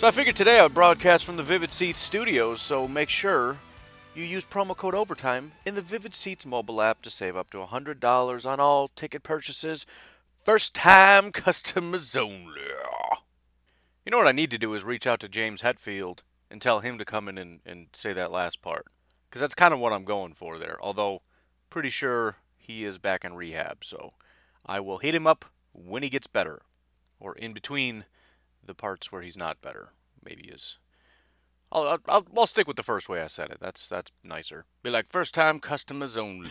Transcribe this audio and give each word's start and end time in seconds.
So 0.00 0.06
I 0.06 0.12
figured 0.12 0.34
today 0.34 0.58
I 0.58 0.62
would 0.62 0.72
broadcast 0.72 1.26
from 1.26 1.36
the 1.36 1.42
Vivid 1.42 1.74
Seats 1.74 1.98
studios, 1.98 2.62
so 2.62 2.88
make 2.88 3.10
sure 3.10 3.58
you 4.14 4.24
use 4.24 4.46
promo 4.46 4.74
code 4.74 4.94
OVERTIME 4.94 5.52
in 5.66 5.74
the 5.74 5.82
Vivid 5.82 6.14
Seats 6.14 6.46
mobile 6.46 6.80
app 6.80 7.02
to 7.02 7.10
save 7.10 7.36
up 7.36 7.50
to 7.50 7.58
$100 7.58 8.50
on 8.50 8.60
all 8.60 8.88
ticket 8.88 9.22
purchases. 9.22 9.84
First 10.42 10.74
time 10.74 11.32
customers 11.32 12.16
only. 12.16 12.62
You 14.06 14.10
know 14.10 14.16
what 14.16 14.26
I 14.26 14.32
need 14.32 14.50
to 14.52 14.58
do 14.58 14.72
is 14.72 14.84
reach 14.84 15.06
out 15.06 15.20
to 15.20 15.28
James 15.28 15.60
Hetfield 15.60 16.20
and 16.50 16.62
tell 16.62 16.80
him 16.80 16.96
to 16.96 17.04
come 17.04 17.28
in 17.28 17.36
and, 17.36 17.60
and 17.66 17.88
say 17.92 18.14
that 18.14 18.32
last 18.32 18.62
part. 18.62 18.86
Because 19.28 19.42
that's 19.42 19.54
kind 19.54 19.74
of 19.74 19.80
what 19.80 19.92
I'm 19.92 20.04
going 20.06 20.32
for 20.32 20.56
there. 20.56 20.78
Although, 20.80 21.20
pretty 21.68 21.90
sure 21.90 22.36
he 22.56 22.86
is 22.86 22.96
back 22.96 23.22
in 23.22 23.34
rehab. 23.34 23.84
So 23.84 24.14
I 24.64 24.80
will 24.80 24.96
hit 24.96 25.14
him 25.14 25.26
up 25.26 25.44
when 25.74 26.02
he 26.02 26.08
gets 26.08 26.26
better. 26.26 26.62
Or 27.18 27.34
in 27.34 27.52
between 27.52 28.06
the 28.64 28.74
parts 28.74 29.10
where 29.10 29.22
he's 29.22 29.36
not 29.36 29.60
better. 29.60 29.92
Maybe 30.24 30.44
is. 30.44 30.78
I'll, 31.72 31.98
I'll, 32.06 32.26
I'll, 32.36 32.46
stick 32.46 32.66
with 32.66 32.76
the 32.76 32.82
first 32.82 33.08
way 33.08 33.22
I 33.22 33.28
said 33.28 33.50
it. 33.50 33.58
That's 33.60 33.88
that's 33.88 34.10
nicer. 34.24 34.64
Be 34.82 34.90
like 34.90 35.08
first 35.08 35.34
time 35.34 35.60
customers 35.60 36.16
only. 36.16 36.50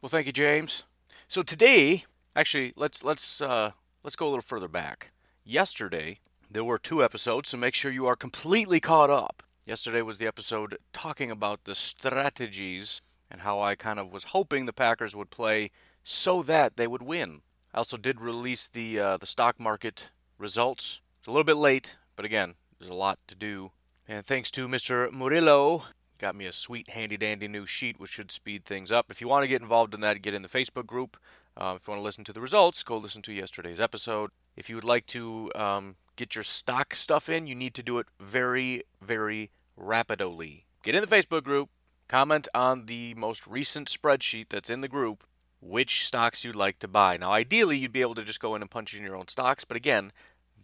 Well, 0.00 0.08
thank 0.08 0.26
you, 0.26 0.32
James. 0.32 0.84
So 1.28 1.42
today, 1.42 2.04
actually, 2.34 2.72
let's 2.76 3.04
let's 3.04 3.40
uh, 3.40 3.72
let's 4.02 4.16
go 4.16 4.26
a 4.26 4.30
little 4.30 4.42
further 4.42 4.68
back. 4.68 5.12
Yesterday, 5.44 6.18
there 6.50 6.64
were 6.64 6.78
two 6.78 7.04
episodes, 7.04 7.50
so 7.50 7.56
make 7.56 7.74
sure 7.74 7.92
you 7.92 8.06
are 8.06 8.16
completely 8.16 8.80
caught 8.80 9.10
up. 9.10 9.42
Yesterday 9.64 10.02
was 10.02 10.18
the 10.18 10.26
episode 10.26 10.78
talking 10.92 11.30
about 11.30 11.64
the 11.64 11.74
strategies 11.74 13.00
and 13.30 13.42
how 13.42 13.60
I 13.60 13.74
kind 13.74 13.98
of 13.98 14.12
was 14.12 14.24
hoping 14.24 14.66
the 14.66 14.72
Packers 14.72 15.14
would 15.14 15.30
play 15.30 15.70
so 16.04 16.42
that 16.42 16.76
they 16.76 16.86
would 16.86 17.02
win. 17.02 17.42
I 17.74 17.78
also 17.78 17.96
did 17.96 18.20
release 18.20 18.68
the 18.68 19.00
uh, 19.00 19.16
the 19.16 19.26
stock 19.26 19.58
market 19.58 20.10
results. 20.38 21.00
It's 21.18 21.26
a 21.26 21.30
little 21.30 21.44
bit 21.44 21.56
late, 21.56 21.96
but 22.16 22.24
again, 22.24 22.54
there's 22.78 22.90
a 22.90 22.94
lot 22.94 23.18
to 23.28 23.34
do. 23.34 23.72
And 24.06 24.26
thanks 24.26 24.50
to 24.52 24.68
Mr. 24.68 25.10
Murillo, 25.12 25.84
got 26.18 26.34
me 26.34 26.46
a 26.46 26.52
sweet, 26.52 26.90
handy 26.90 27.16
dandy 27.16 27.48
new 27.48 27.64
sheet 27.64 27.98
which 27.98 28.10
should 28.10 28.30
speed 28.30 28.64
things 28.64 28.92
up. 28.92 29.06
If 29.10 29.20
you 29.20 29.28
want 29.28 29.44
to 29.44 29.48
get 29.48 29.62
involved 29.62 29.94
in 29.94 30.00
that, 30.00 30.20
get 30.20 30.34
in 30.34 30.42
the 30.42 30.48
Facebook 30.48 30.86
group. 30.86 31.16
Uh, 31.56 31.74
if 31.76 31.86
you 31.86 31.92
want 31.92 32.00
to 32.00 32.04
listen 32.04 32.24
to 32.24 32.32
the 32.32 32.40
results, 32.40 32.82
go 32.82 32.96
listen 32.96 33.22
to 33.22 33.32
yesterday's 33.32 33.80
episode. 33.80 34.30
If 34.56 34.68
you 34.68 34.74
would 34.76 34.84
like 34.84 35.06
to 35.06 35.50
um, 35.54 35.96
get 36.16 36.34
your 36.34 36.44
stock 36.44 36.94
stuff 36.94 37.28
in, 37.28 37.46
you 37.46 37.54
need 37.54 37.74
to 37.74 37.82
do 37.82 37.98
it 37.98 38.06
very, 38.20 38.82
very 39.00 39.50
rapidly. 39.76 40.66
Get 40.82 40.94
in 40.94 41.00
the 41.00 41.06
Facebook 41.06 41.44
group, 41.44 41.70
comment 42.08 42.48
on 42.54 42.86
the 42.86 43.14
most 43.14 43.46
recent 43.46 43.88
spreadsheet 43.88 44.46
that's 44.50 44.70
in 44.70 44.80
the 44.80 44.88
group, 44.88 45.24
which 45.62 46.04
stocks 46.04 46.44
you'd 46.44 46.56
like 46.56 46.80
to 46.80 46.88
buy. 46.88 47.16
Now, 47.16 47.30
ideally, 47.30 47.78
you'd 47.78 47.92
be 47.92 48.00
able 48.00 48.16
to 48.16 48.24
just 48.24 48.40
go 48.40 48.54
in 48.54 48.62
and 48.62 48.70
punch 48.70 48.94
in 48.94 49.04
your 49.04 49.16
own 49.16 49.28
stocks, 49.28 49.64
but 49.64 49.76
again, 49.76 50.12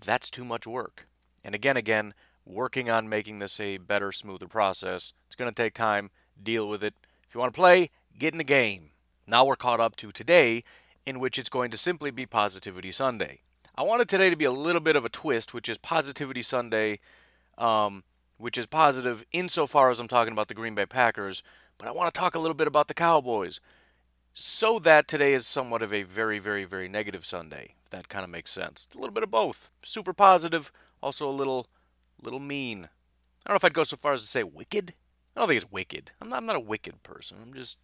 that's 0.05 0.29
too 0.29 0.45
much 0.45 0.67
work. 0.67 1.07
And 1.45 1.55
again, 1.55 1.77
again, 1.77 2.15
working 2.45 2.91
on 2.91 3.09
making 3.09 3.39
this 3.39 3.61
a 3.61 3.79
better, 3.79 4.11
smoother 4.11 4.49
process. 4.49 5.13
It's 5.27 5.37
going 5.37 5.51
to 5.51 5.63
take 5.63 5.75
time. 5.75 6.11
Deal 6.43 6.69
with 6.69 6.83
it. 6.83 6.95
If 7.29 7.35
you 7.35 7.41
want 7.41 7.55
to 7.55 7.59
play, 7.59 7.91
get 8.19 8.35
in 8.35 8.39
the 8.39 8.45
game. 8.45 8.91
Now 9.27 9.45
we're 9.45 9.57
caught 9.57 9.81
up 9.81 9.95
to 9.97 10.11
today, 10.11 10.65
in 11.07 11.21
which 11.21 11.39
it's 11.39 11.49
going 11.49 11.71
to 11.71 11.79
simply 11.79 12.11
be 12.11 12.27
Positivity 12.27 12.91
Sunday. 12.91 13.41
I 13.77 13.83
wanted 13.83 14.09
today 14.09 14.31
to 14.31 14.37
be 14.37 14.45
a 14.45 14.51
little 14.51 14.81
bit 14.81 14.97
of 14.97 15.05
a 15.05 15.09
twist, 15.09 15.55
which 15.55 15.69
is 15.69 15.79
Positivity 15.79 16.43
Sunday, 16.43 16.99
um, 17.57 18.03
which 18.37 18.59
is 18.59 18.67
positive 18.67 19.25
insofar 19.33 19.91
as 19.91 20.01
I'm 20.01 20.09
talking 20.09 20.33
about 20.33 20.49
the 20.49 20.55
Green 20.55 20.75
Bay 20.75 20.87
Packers, 20.87 21.43
but 21.77 21.87
I 21.87 21.93
want 21.93 22.13
to 22.13 22.19
talk 22.19 22.35
a 22.35 22.41
little 22.41 22.55
bit 22.55 22.67
about 22.67 22.89
the 22.89 22.95
Cowboys. 22.95 23.61
So 24.41 24.79
that 24.79 25.09
today 25.09 25.35
is 25.35 25.49
somewhat 25.49 25.83
of 25.83 25.93
a 25.93 26.05
very, 26.05 26.39
very, 26.39 26.63
very 26.63 26.89
negative 26.89 27.27
Sunday, 27.27 27.75
if 27.83 27.91
that 27.91 28.09
kind 28.09 28.23
of 28.23 28.31
makes 28.31 28.53
sense. 28.53 28.87
It's 28.87 28.95
a 28.95 28.99
little 29.01 29.13
bit 29.13 29.25
of 29.25 29.33
both. 29.33 29.69
Super 29.83 30.13
positive, 30.13 30.71
also 31.03 31.29
a 31.29 31.35
little, 31.35 31.67
little 32.23 32.39
mean. 32.39 32.85
I 32.85 33.49
don't 33.49 33.55
know 33.55 33.57
if 33.57 33.65
I'd 33.65 33.75
go 33.75 33.83
so 33.83 33.97
far 33.97 34.13
as 34.13 34.21
to 34.21 34.29
say 34.29 34.45
wicked. 34.45 34.95
I 35.35 35.41
don't 35.41 35.49
think 35.49 35.61
it's 35.61 35.73
wicked. 35.73 36.13
I'm 36.23 36.29
not, 36.29 36.37
I'm 36.37 36.47
not 36.47 36.55
a 36.55 36.61
wicked 36.61 37.03
person. 37.03 37.39
I'm 37.43 37.53
just, 37.53 37.79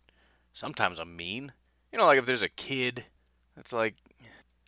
sometimes 0.53 1.01
I'm 1.01 1.17
mean. 1.17 1.55
You 1.91 1.99
know, 1.99 2.07
like 2.07 2.21
if 2.21 2.27
there's 2.27 2.41
a 2.41 2.49
kid, 2.49 3.07
it's 3.57 3.73
like, 3.73 3.97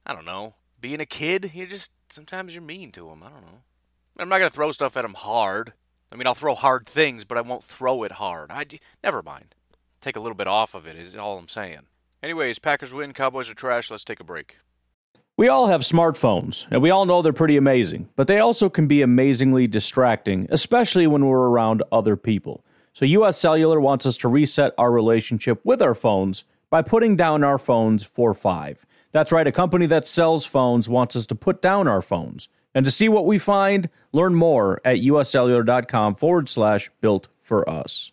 I 0.05 0.13
don't 0.13 0.25
know, 0.25 0.57
being 0.81 1.01
a 1.01 1.07
kid, 1.07 1.53
you 1.55 1.69
just 1.69 1.93
sometimes 2.09 2.53
you're 2.53 2.65
mean 2.65 2.91
to 2.93 3.11
them. 3.11 3.23
I 3.23 3.29
don't 3.29 3.43
know. 3.43 3.61
I'm 4.19 4.29
not 4.29 4.39
gonna 4.39 4.51
throw 4.51 4.73
stuff 4.73 4.97
at 4.97 5.03
them 5.03 5.15
hard. 5.15 5.73
I 6.11 6.17
mean, 6.17 6.27
I'll 6.27 6.35
throw 6.35 6.57
hard 6.57 6.87
things, 6.87 7.25
but 7.25 7.39
I 7.39 7.43
won't 7.43 7.63
throw 7.63 8.03
it 8.03 8.13
hard. 8.13 8.51
I 8.51 8.65
never 9.05 9.23
mind. 9.23 9.55
Take 10.07 10.15
a 10.15 10.21
little 10.21 10.37
bit 10.37 10.47
off 10.47 10.77
of 10.77 10.87
it 10.87 10.95
is 10.95 11.17
all 11.17 11.37
I'm 11.37 11.49
saying. 11.49 11.81
Anyways, 12.23 12.61
Packers 12.61 12.95
win, 12.95 13.13
Cowboys 13.13 13.51
are 13.51 13.55
trash. 13.55 13.91
Let's 13.91 14.05
take 14.05 14.21
a 14.21 14.25
break. 14.25 14.59
We 15.37 15.49
all 15.49 15.67
have 15.67 15.81
smartphones, 15.81 16.65
and 16.71 16.81
we 16.81 16.91
all 16.91 17.07
know 17.07 17.23
they're 17.23 17.33
pretty 17.33 17.57
amazing, 17.57 18.09
but 18.15 18.29
they 18.29 18.39
also 18.39 18.69
can 18.69 18.87
be 18.87 19.03
amazingly 19.03 19.67
distracting, 19.67 20.47
especially 20.51 21.09
when 21.09 21.27
we're 21.27 21.49
around 21.49 21.83
other 21.91 22.15
people. 22.15 22.65
So, 22.93 23.05
US 23.05 23.37
Cellular 23.37 23.81
wants 23.81 24.07
us 24.07 24.17
to 24.19 24.29
reset 24.29 24.75
our 24.79 24.93
relationship 24.93 25.61
with 25.65 25.83
our 25.83 25.97
phones 25.97 26.45
by 26.71 26.83
putting 26.83 27.17
down 27.17 27.43
our 27.43 27.59
phones 27.59 28.05
for 28.05 28.33
five. 28.33 28.87
That's 29.11 29.33
right, 29.33 29.49
a 29.49 29.51
company 29.51 29.87
that 29.87 30.07
sells 30.07 30.47
phones 30.47 30.89
wants 30.89 31.17
us 31.17 31.27
to 31.27 31.35
put 31.35 31.61
down 31.61 31.89
our 31.89 32.01
phones. 32.01 32.49
And 32.77 32.85
to 32.85 32.93
see 32.93 33.09
what 33.09 33.27
we 33.27 33.41
find, 33.41 33.91
learn 34.13 34.37
more 34.37 34.81
at 34.85 34.99
uscellular.com 34.99 36.15
forward 36.15 36.49
slash 36.49 36.93
built 37.01 37.27
for 37.41 37.69
us. 37.69 38.13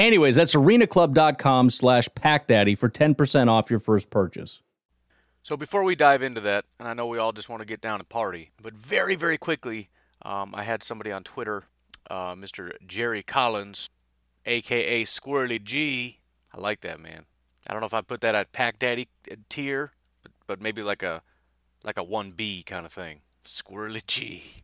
Anyways, 0.00 0.36
that's 0.36 0.54
arenaclub.com 0.54 1.68
slash 1.68 2.08
packdaddy 2.08 2.76
for 2.76 2.88
10% 2.88 3.48
off 3.48 3.70
your 3.70 3.78
first 3.78 4.08
purchase. 4.08 4.60
So 5.42 5.58
before 5.58 5.84
we 5.84 5.94
dive 5.94 6.22
into 6.22 6.40
that, 6.40 6.64
and 6.78 6.88
I 6.88 6.94
know 6.94 7.06
we 7.06 7.18
all 7.18 7.32
just 7.32 7.50
want 7.50 7.60
to 7.60 7.66
get 7.66 7.82
down 7.82 8.00
and 8.00 8.08
party, 8.08 8.50
but 8.62 8.72
very, 8.72 9.14
very 9.14 9.36
quickly, 9.36 9.90
um, 10.22 10.54
I 10.54 10.62
had 10.62 10.82
somebody 10.82 11.12
on 11.12 11.22
Twitter, 11.22 11.64
uh, 12.08 12.34
Mr. 12.34 12.72
Jerry 12.86 13.22
Collins, 13.22 13.90
aka 14.46 15.04
Squirrely 15.04 15.62
G, 15.62 16.20
I 16.54 16.60
like 16.60 16.80
that, 16.80 16.98
man. 16.98 17.26
I 17.66 17.74
don't 17.74 17.80
know 17.80 17.86
if 17.86 17.94
I 17.94 18.00
put 18.00 18.22
that 18.22 18.34
at 18.34 18.52
Pack 18.52 18.78
Daddy 18.78 19.08
uh, 19.30 19.36
tier, 19.50 19.92
but, 20.22 20.32
but 20.46 20.62
maybe 20.62 20.82
like 20.82 21.02
a 21.02 21.20
like 21.84 21.98
a 21.98 22.04
1B 22.04 22.64
kind 22.64 22.86
of 22.86 22.92
thing. 22.92 23.20
Squirrely 23.44 24.06
G. 24.06 24.62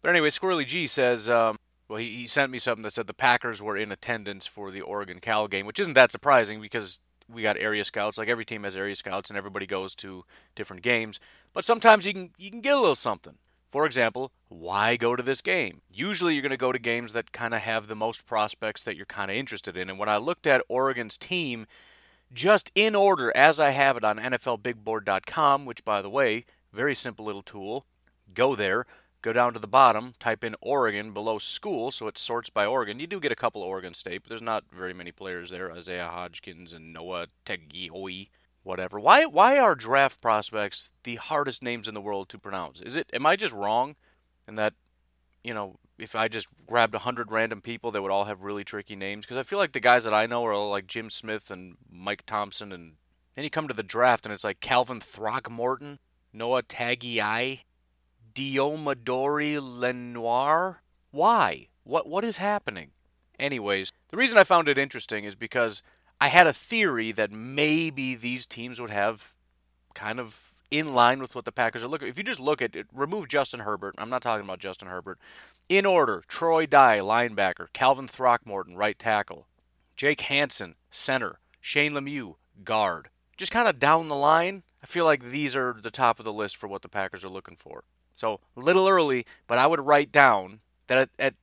But 0.00 0.10
anyway, 0.10 0.30
Squirrely 0.30 0.66
G 0.66 0.86
says, 0.86 1.28
um, 1.28 1.56
well, 1.88 1.98
he, 1.98 2.16
he 2.16 2.26
sent 2.26 2.52
me 2.52 2.58
something 2.58 2.82
that 2.82 2.92
said 2.92 3.06
the 3.06 3.14
Packers 3.14 3.62
were 3.62 3.76
in 3.76 3.90
attendance 3.90 4.46
for 4.46 4.70
the 4.70 4.80
Oregon 4.80 5.20
Cal 5.20 5.48
game, 5.48 5.66
which 5.66 5.80
isn't 5.80 5.94
that 5.94 6.12
surprising 6.12 6.60
because 6.60 7.00
we 7.28 7.42
got 7.42 7.56
area 7.58 7.84
scouts. 7.84 8.18
Like 8.18 8.28
every 8.28 8.44
team 8.44 8.64
has 8.64 8.76
area 8.76 8.94
scouts, 8.94 9.30
and 9.30 9.36
everybody 9.36 9.66
goes 9.66 9.94
to 9.96 10.24
different 10.54 10.82
games. 10.82 11.18
But 11.52 11.64
sometimes 11.64 12.06
you 12.06 12.12
can 12.12 12.30
you 12.38 12.50
can 12.50 12.60
get 12.60 12.76
a 12.76 12.80
little 12.80 12.94
something. 12.94 13.36
For 13.70 13.84
example, 13.84 14.32
why 14.48 14.96
go 14.96 15.14
to 15.14 15.22
this 15.22 15.42
game? 15.42 15.82
Usually 15.90 16.32
you're 16.32 16.42
going 16.42 16.50
to 16.50 16.56
go 16.56 16.72
to 16.72 16.78
games 16.78 17.12
that 17.12 17.32
kind 17.32 17.52
of 17.52 17.60
have 17.60 17.86
the 17.86 17.94
most 17.94 18.26
prospects 18.26 18.82
that 18.82 18.96
you're 18.96 19.04
kind 19.04 19.30
of 19.30 19.36
interested 19.36 19.76
in. 19.76 19.90
And 19.90 19.98
when 19.98 20.08
I 20.08 20.16
looked 20.16 20.46
at 20.46 20.64
Oregon's 20.68 21.18
team, 21.18 21.66
just 22.32 22.70
in 22.74 22.94
order 22.94 23.30
as 23.36 23.60
I 23.60 23.70
have 23.70 23.98
it 23.98 24.04
on 24.04 24.18
NFLBigBoard.com, 24.18 25.66
which 25.66 25.84
by 25.84 26.00
the 26.00 26.08
way, 26.08 26.46
very 26.72 26.94
simple 26.94 27.26
little 27.26 27.42
tool. 27.42 27.84
Go 28.34 28.54
there, 28.54 28.86
go 29.22 29.32
down 29.32 29.52
to 29.52 29.58
the 29.58 29.66
bottom, 29.66 30.14
type 30.18 30.44
in 30.44 30.54
Oregon 30.60 31.12
below 31.12 31.38
school, 31.38 31.90
so 31.90 32.06
it 32.06 32.18
sorts 32.18 32.50
by 32.50 32.66
Oregon. 32.66 33.00
You 33.00 33.06
do 33.06 33.20
get 33.20 33.32
a 33.32 33.36
couple 33.36 33.62
of 33.62 33.68
Oregon 33.68 33.94
State, 33.94 34.22
but 34.22 34.28
there's 34.28 34.42
not 34.42 34.64
very 34.72 34.94
many 34.94 35.12
players 35.12 35.50
there. 35.50 35.72
Isaiah 35.72 36.10
Hodgins 36.12 36.74
and 36.74 36.92
Noah 36.92 37.26
Togiai, 37.44 38.28
whatever. 38.62 39.00
Why 39.00 39.24
why 39.24 39.58
are 39.58 39.74
draft 39.74 40.20
prospects 40.20 40.90
the 41.02 41.16
hardest 41.16 41.62
names 41.62 41.88
in 41.88 41.94
the 41.94 42.00
world 42.00 42.28
to 42.30 42.38
pronounce? 42.38 42.80
Is 42.80 42.96
it 42.96 43.10
am 43.12 43.26
I 43.26 43.36
just 43.36 43.54
wrong 43.54 43.96
in 44.46 44.54
that 44.56 44.74
you 45.42 45.54
know 45.54 45.78
if 45.98 46.14
I 46.14 46.28
just 46.28 46.46
grabbed 46.66 46.94
a 46.94 47.00
hundred 47.00 47.32
random 47.32 47.60
people 47.60 47.90
that 47.90 48.02
would 48.02 48.12
all 48.12 48.24
have 48.24 48.42
really 48.42 48.64
tricky 48.64 48.94
names? 48.94 49.24
Because 49.24 49.38
I 49.38 49.42
feel 49.42 49.58
like 49.58 49.72
the 49.72 49.80
guys 49.80 50.04
that 50.04 50.14
I 50.14 50.26
know 50.26 50.44
are 50.46 50.56
like 50.68 50.86
Jim 50.86 51.10
Smith 51.10 51.50
and 51.50 51.76
Mike 51.90 52.24
Thompson, 52.24 52.72
and 52.72 52.94
then 53.34 53.44
you 53.44 53.50
come 53.50 53.68
to 53.68 53.74
the 53.74 53.82
draft 53.82 54.24
and 54.24 54.32
it's 54.32 54.44
like 54.44 54.60
Calvin 54.60 55.00
Throckmorton, 55.00 55.98
Noah 56.32 56.62
Togiai, 56.62 57.60
Deommodore 58.38 59.58
Lenoir? 59.60 60.82
Why? 61.10 61.66
What 61.82 62.08
what 62.08 62.22
is 62.22 62.36
happening? 62.36 62.92
Anyways, 63.36 63.92
the 64.10 64.16
reason 64.16 64.38
I 64.38 64.44
found 64.44 64.68
it 64.68 64.78
interesting 64.78 65.24
is 65.24 65.34
because 65.34 65.82
I 66.20 66.28
had 66.28 66.46
a 66.46 66.52
theory 66.52 67.10
that 67.10 67.32
maybe 67.32 68.14
these 68.14 68.46
teams 68.46 68.80
would 68.80 68.90
have 68.90 69.34
kind 69.94 70.20
of 70.20 70.54
in 70.70 70.94
line 70.94 71.20
with 71.20 71.34
what 71.34 71.46
the 71.46 71.52
Packers 71.52 71.82
are 71.82 71.88
looking. 71.88 72.06
If 72.06 72.16
you 72.16 72.22
just 72.22 72.38
look 72.38 72.62
at 72.62 72.76
it, 72.76 72.86
remove 72.92 73.26
Justin 73.26 73.60
Herbert. 73.60 73.96
I'm 73.98 74.10
not 74.10 74.22
talking 74.22 74.44
about 74.44 74.60
Justin 74.60 74.86
Herbert. 74.86 75.18
In 75.68 75.84
order: 75.84 76.22
Troy 76.28 76.64
Dye, 76.64 77.00
linebacker; 77.00 77.72
Calvin 77.72 78.06
Throckmorton, 78.06 78.76
right 78.76 78.96
tackle; 78.96 79.48
Jake 79.96 80.20
Hanson, 80.20 80.76
center; 80.92 81.40
Shane 81.60 81.92
Lemieux, 81.92 82.36
guard. 82.62 83.08
Just 83.36 83.50
kind 83.50 83.66
of 83.66 83.80
down 83.80 84.08
the 84.08 84.14
line, 84.14 84.62
I 84.80 84.86
feel 84.86 85.06
like 85.06 85.24
these 85.24 85.56
are 85.56 85.76
the 85.82 85.90
top 85.90 86.20
of 86.20 86.24
the 86.24 86.32
list 86.32 86.56
for 86.56 86.68
what 86.68 86.82
the 86.82 86.88
Packers 86.88 87.24
are 87.24 87.28
looking 87.28 87.56
for. 87.56 87.82
So 88.18 88.40
a 88.56 88.60
little 88.60 88.88
early, 88.88 89.24
but 89.46 89.58
I 89.58 89.66
would 89.68 89.80
write 89.80 90.10
down 90.10 90.58
that 90.88 90.98
at, 90.98 91.10
at 91.18 91.34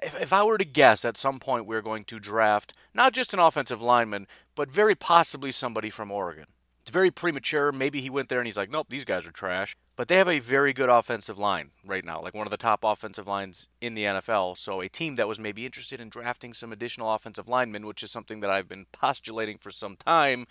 if, 0.00 0.14
if 0.20 0.32
I 0.32 0.44
were 0.44 0.58
to 0.58 0.64
guess, 0.64 1.04
at 1.04 1.16
some 1.16 1.40
point 1.40 1.66
we're 1.66 1.82
going 1.82 2.04
to 2.04 2.20
draft 2.20 2.72
not 2.94 3.12
just 3.12 3.34
an 3.34 3.40
offensive 3.40 3.82
lineman, 3.82 4.28
but 4.54 4.70
very 4.70 4.94
possibly 4.94 5.50
somebody 5.50 5.90
from 5.90 6.12
Oregon. 6.12 6.46
It's 6.82 6.90
very 6.90 7.10
premature. 7.10 7.72
Maybe 7.72 8.00
he 8.00 8.08
went 8.08 8.28
there 8.28 8.38
and 8.38 8.46
he's 8.46 8.56
like, 8.56 8.70
nope, 8.70 8.86
these 8.88 9.04
guys 9.04 9.26
are 9.26 9.32
trash. 9.32 9.76
But 9.96 10.08
they 10.08 10.16
have 10.16 10.28
a 10.28 10.38
very 10.38 10.72
good 10.72 10.88
offensive 10.88 11.36
line 11.36 11.70
right 11.84 12.04
now, 12.04 12.22
like 12.22 12.34
one 12.34 12.46
of 12.46 12.50
the 12.50 12.56
top 12.56 12.84
offensive 12.84 13.26
lines 13.26 13.68
in 13.80 13.94
the 13.94 14.04
NFL. 14.04 14.56
So 14.56 14.80
a 14.80 14.88
team 14.88 15.16
that 15.16 15.28
was 15.28 15.38
maybe 15.38 15.66
interested 15.66 16.00
in 16.00 16.08
drafting 16.08 16.54
some 16.54 16.72
additional 16.72 17.12
offensive 17.12 17.48
linemen, 17.48 17.86
which 17.86 18.02
is 18.02 18.10
something 18.10 18.40
that 18.40 18.50
I've 18.50 18.68
been 18.68 18.86
postulating 18.92 19.58
for 19.58 19.70
some 19.70 19.96
time, 19.96 20.46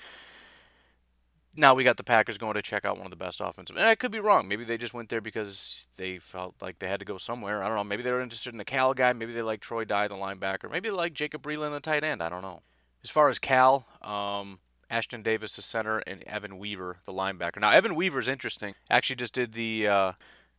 now 1.56 1.74
we 1.74 1.84
got 1.84 1.98
the 1.98 2.04
Packers 2.04 2.38
going 2.38 2.54
to 2.54 2.62
check 2.62 2.86
out 2.86 2.98
one 2.98 3.06
of 3.06 3.12
the 3.12 3.16
best 3.16 3.42
offensive. 3.42 3.76
And 3.76 3.86
I 3.86 3.96
could 3.96 4.12
be 4.12 4.20
wrong. 4.20 4.48
Maybe 4.48 4.64
they 4.64 4.78
just 4.78 4.94
went 4.94 5.10
there 5.10 5.22
because 5.22 5.88
they 5.98 6.18
felt 6.20 6.56
like 6.62 6.80
they 6.80 6.88
had 6.88 7.00
to 7.00 7.06
go 7.06 7.18
somewhere. 7.18 7.64
I 7.64 7.68
don't 7.68 7.78
know. 7.78 7.84
Maybe 7.84 8.04
they 8.04 8.12
were 8.12 8.22
interested 8.22 8.54
in 8.54 8.58
the 8.58 8.66
Cal 8.66 8.94
guy. 8.94 9.14
Maybe 9.14 9.34
they 9.34 9.42
like 9.42 9.60
Troy 9.60 9.84
Dye, 9.84 10.08
the 10.08 10.16
linebacker. 10.16 10.72
Maybe 10.72 10.90
they 10.90 10.96
like 10.96 11.14
Jacob 11.14 11.42
Breeland, 11.42 11.72
the 11.72 11.80
tight 11.80 12.04
end. 12.04 12.22
I 12.22 12.30
don't 12.30 12.42
know. 12.42 12.62
As 13.04 13.10
far 13.10 13.30
as 13.30 13.40
Cal, 13.40 13.88
um, 14.02 14.60
Ashtyn 14.92 15.24
Davis, 15.24 15.56
the 15.56 15.62
center, 15.62 16.00
and 16.00 16.24
Evan 16.24 16.58
Weaver, 16.58 16.98
the 17.06 17.14
linebacker. 17.14 17.60
Now 17.60 17.72
Evan 17.72 17.96
Weaver 17.96 18.20
is 18.20 18.28
interesting. 18.28 18.76
Actually, 18.90 19.16
just 19.18 19.34
did 19.34 19.54
the 19.54 19.88
uh, 19.88 20.12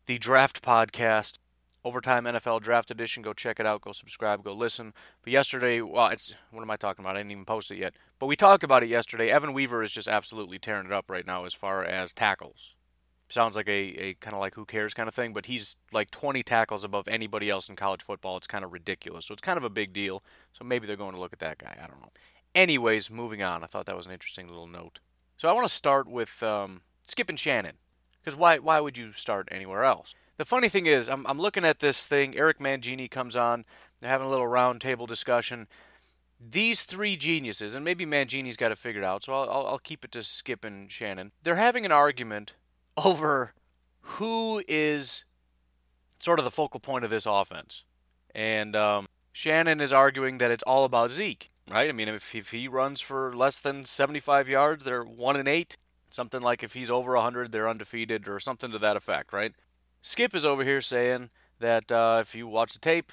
the 0.07 0.19
draft 0.19 0.63
podcast 0.63 1.39
Overtime 1.85 2.25
NFL 2.25 2.61
Draft 2.61 2.91
Edition. 2.91 3.23
Go 3.23 3.33
check 3.33 3.59
it 3.59 3.67
out. 3.67 3.81
Go 3.81 3.93
subscribe. 3.93 4.45
Go 4.45 4.53
listen. 4.53 4.93
But 5.23 5.33
yesterday, 5.33 5.81
well, 5.81 6.09
it's 6.09 6.35
what 6.51 6.63
am 6.63 6.71
I 6.71 6.77
talking 6.77 7.05
about? 7.05 7.17
I 7.17 7.21
didn't 7.21 7.33
even 7.33 7.45
post 7.45 7.71
it 7.71 7.79
yet. 7.79 7.95
But 8.19 8.27
we 8.27 8.37
talked 8.37 8.65
about 8.65 8.83
it 8.83 8.89
yesterday. 8.89 9.31
Evan 9.31 9.53
Weaver 9.53 9.83
is 9.83 9.93
just 9.93 10.09
absolutely 10.09 10.59
tearing 10.59 10.87
it 10.87 10.93
up 10.93 11.11
right 11.11 11.27
now 11.27 11.45
as 11.45 11.55
far 11.55 11.83
as 11.83 12.13
tackles. 12.13 12.75
Sounds 13.31 13.55
like 13.55 13.69
a, 13.69 13.71
a 13.71 14.15
kind 14.15 14.35
of 14.35 14.41
like 14.41 14.57
who 14.57 14.65
cares 14.65 14.93
kind 14.93 15.09
of 15.09 15.15
thing, 15.15 15.33
but 15.33 15.47
he's 15.47 15.77
like 15.93 16.11
20 16.11 16.43
tackles 16.43 16.83
above 16.83 17.07
anybody 17.07 17.49
else 17.49 17.69
in 17.69 17.77
college 17.77 18.03
football. 18.03 18.37
It's 18.37 18.49
kind 18.49 18.65
of 18.65 18.73
ridiculous. 18.73 19.27
So 19.27 19.33
it's 19.33 19.41
kind 19.41 19.57
of 19.57 19.63
a 19.63 19.71
big 19.71 19.93
deal. 19.93 20.25
So 20.53 20.65
maybe 20.65 20.87
they're 20.87 20.97
going 20.97 21.15
to 21.15 21.21
look 21.21 21.33
at 21.33 21.39
that 21.39 21.59
guy. 21.59 21.77
I 21.81 21.87
don't 21.87 22.01
know. 22.01 22.11
Anyways, 22.57 23.09
moving 23.09 23.41
on. 23.41 23.63
I 23.63 23.69
thought 23.69 23.87
that 23.87 23.97
was 23.97 24.07
an 24.07 24.13
interesting 24.13 24.49
little 24.49 24.67
note. 24.67 24.99
So 25.37 25.49
I 25.49 25.53
want 25.53 25.67
to 25.69 25.73
start 25.73 26.09
with 26.11 26.43
um, 26.43 26.83
Skip 27.05 27.29
and 27.29 27.39
Shannon. 27.39 27.77
Because 28.21 28.37
why, 28.37 28.59
why 28.59 28.81
would 28.81 28.99
you 28.99 29.13
start 29.13 29.49
anywhere 29.51 29.85
else? 29.85 30.15
The 30.41 30.47
funny 30.47 30.71
thing 30.71 30.87
is, 30.87 31.11
I'm, 31.11 31.27
I'm 31.27 31.39
looking 31.39 31.67
at 31.67 31.81
this 31.81 32.07
thing. 32.07 32.35
Eric 32.35 32.61
Mangini 32.61 33.11
comes 33.11 33.37
on. 33.37 33.67
They're 34.01 34.09
having 34.09 34.27
a 34.27 34.31
little 34.31 34.47
roundtable 34.47 35.07
discussion. 35.07 35.69
These 36.41 36.85
three 36.85 37.15
geniuses, 37.15 37.75
and 37.75 37.85
maybe 37.85 38.07
Mangini's 38.07 38.57
got 38.57 38.73
it 38.73 38.79
figured 38.79 39.05
out, 39.05 39.23
so 39.23 39.35
I'll, 39.35 39.51
I'll, 39.51 39.67
I'll 39.67 39.79
keep 39.79 40.03
it 40.03 40.13
to 40.13 40.23
Skip 40.23 40.65
and 40.65 40.91
Shannon. 40.91 41.33
They're 41.43 41.57
having 41.57 41.85
an 41.85 41.93
argument 41.93 42.55
over 43.05 43.53
who 44.01 44.63
is 44.67 45.27
sort 46.21 46.39
of 46.39 46.47
the 46.47 46.51
focal 46.51 46.81
point 46.81 47.05
of 47.05 47.11
this 47.11 47.27
offense. 47.27 47.85
And 48.35 48.75
um, 48.75 49.09
Shannon 49.33 49.79
is 49.79 49.93
arguing 49.93 50.39
that 50.39 50.51
it's 50.51 50.63
all 50.63 50.87
about 50.87 51.11
Zeke, 51.11 51.51
right? 51.71 51.91
I 51.91 51.93
mean, 51.93 52.09
if, 52.09 52.35
if 52.35 52.53
he 52.53 52.67
runs 52.67 53.03
for 53.03 53.37
less 53.37 53.59
than 53.59 53.85
75 53.85 54.49
yards, 54.49 54.85
they're 54.85 55.05
1 55.05 55.37
and 55.37 55.49
8. 55.49 55.77
Something 56.11 56.41
like 56.41 56.63
if 56.63 56.73
he's 56.73 56.91
over 56.91 57.13
100, 57.13 57.53
they're 57.53 57.69
undefeated, 57.69 58.27
or 58.27 58.41
something 58.41 58.71
to 58.71 58.79
that 58.79 58.97
effect, 58.97 59.35
right? 59.35 59.53
Skip 60.03 60.35
is 60.35 60.45
over 60.45 60.65
here 60.65 60.81
saying 60.81 61.31
that 61.59 61.93
uh, 61.93 62.19
if 62.21 62.35
you 62.35 62.47
watch 62.47 62.73
the 62.73 62.79
tape, 62.79 63.13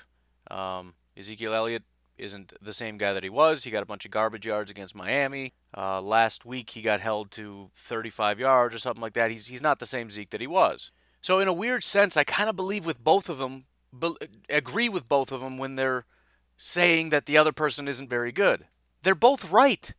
um, 0.50 0.94
Ezekiel 1.18 1.54
Elliott 1.54 1.84
isn't 2.18 2.54
the 2.62 2.73
same 2.73 2.97
guy 2.97 3.14
that 3.14 3.23
he 3.23 3.30
was. 3.30 3.64
He 3.64 3.71
got 3.71 3.83
a 3.83 3.88
bunch 3.88 4.06
of 4.06 4.12
garbage 4.12 4.45
yards 4.45 4.71
against 4.71 4.95
Miami. 4.95 5.54
Uh, 5.76 6.02
last 6.02 6.45
week 6.45 6.71
he 6.71 6.81
got 6.81 7.00
held 7.02 7.30
to 7.31 7.69
35 7.76 8.40
yards 8.40 8.73
or 8.73 8.80
something 8.80 9.02
like 9.02 9.14
that. 9.14 9.31
He's 9.31 9.47
he's 9.47 9.62
not 9.62 9.80
the 9.80 9.85
same 9.85 10.09
Zeke 10.09 10.30
that 10.31 10.42
he 10.42 10.47
was. 10.47 10.92
So 11.21 11.40
in 11.40 11.47
a 11.47 11.54
weird 11.54 11.83
sense, 11.83 12.16
I 12.16 12.23
kind 12.23 12.50
of 12.50 12.56
believe 12.56 12.85
with 12.85 13.04
both 13.04 13.30
of 13.30 13.38
them, 13.38 13.66
be- 13.97 14.16
agree 14.50 14.90
with 14.90 15.09
both 15.09 15.31
of 15.31 15.42
them 15.42 15.57
when 15.57 15.76
they're 15.76 16.06
saying 16.56 17.09
that 17.09 17.26
the 17.26 17.38
other 17.38 17.52
person 17.52 17.88
isn't 17.88 18.09
very 18.09 18.31
good. 18.31 18.66
They're 19.04 19.16
both 19.16 19.52
right. 19.52 19.94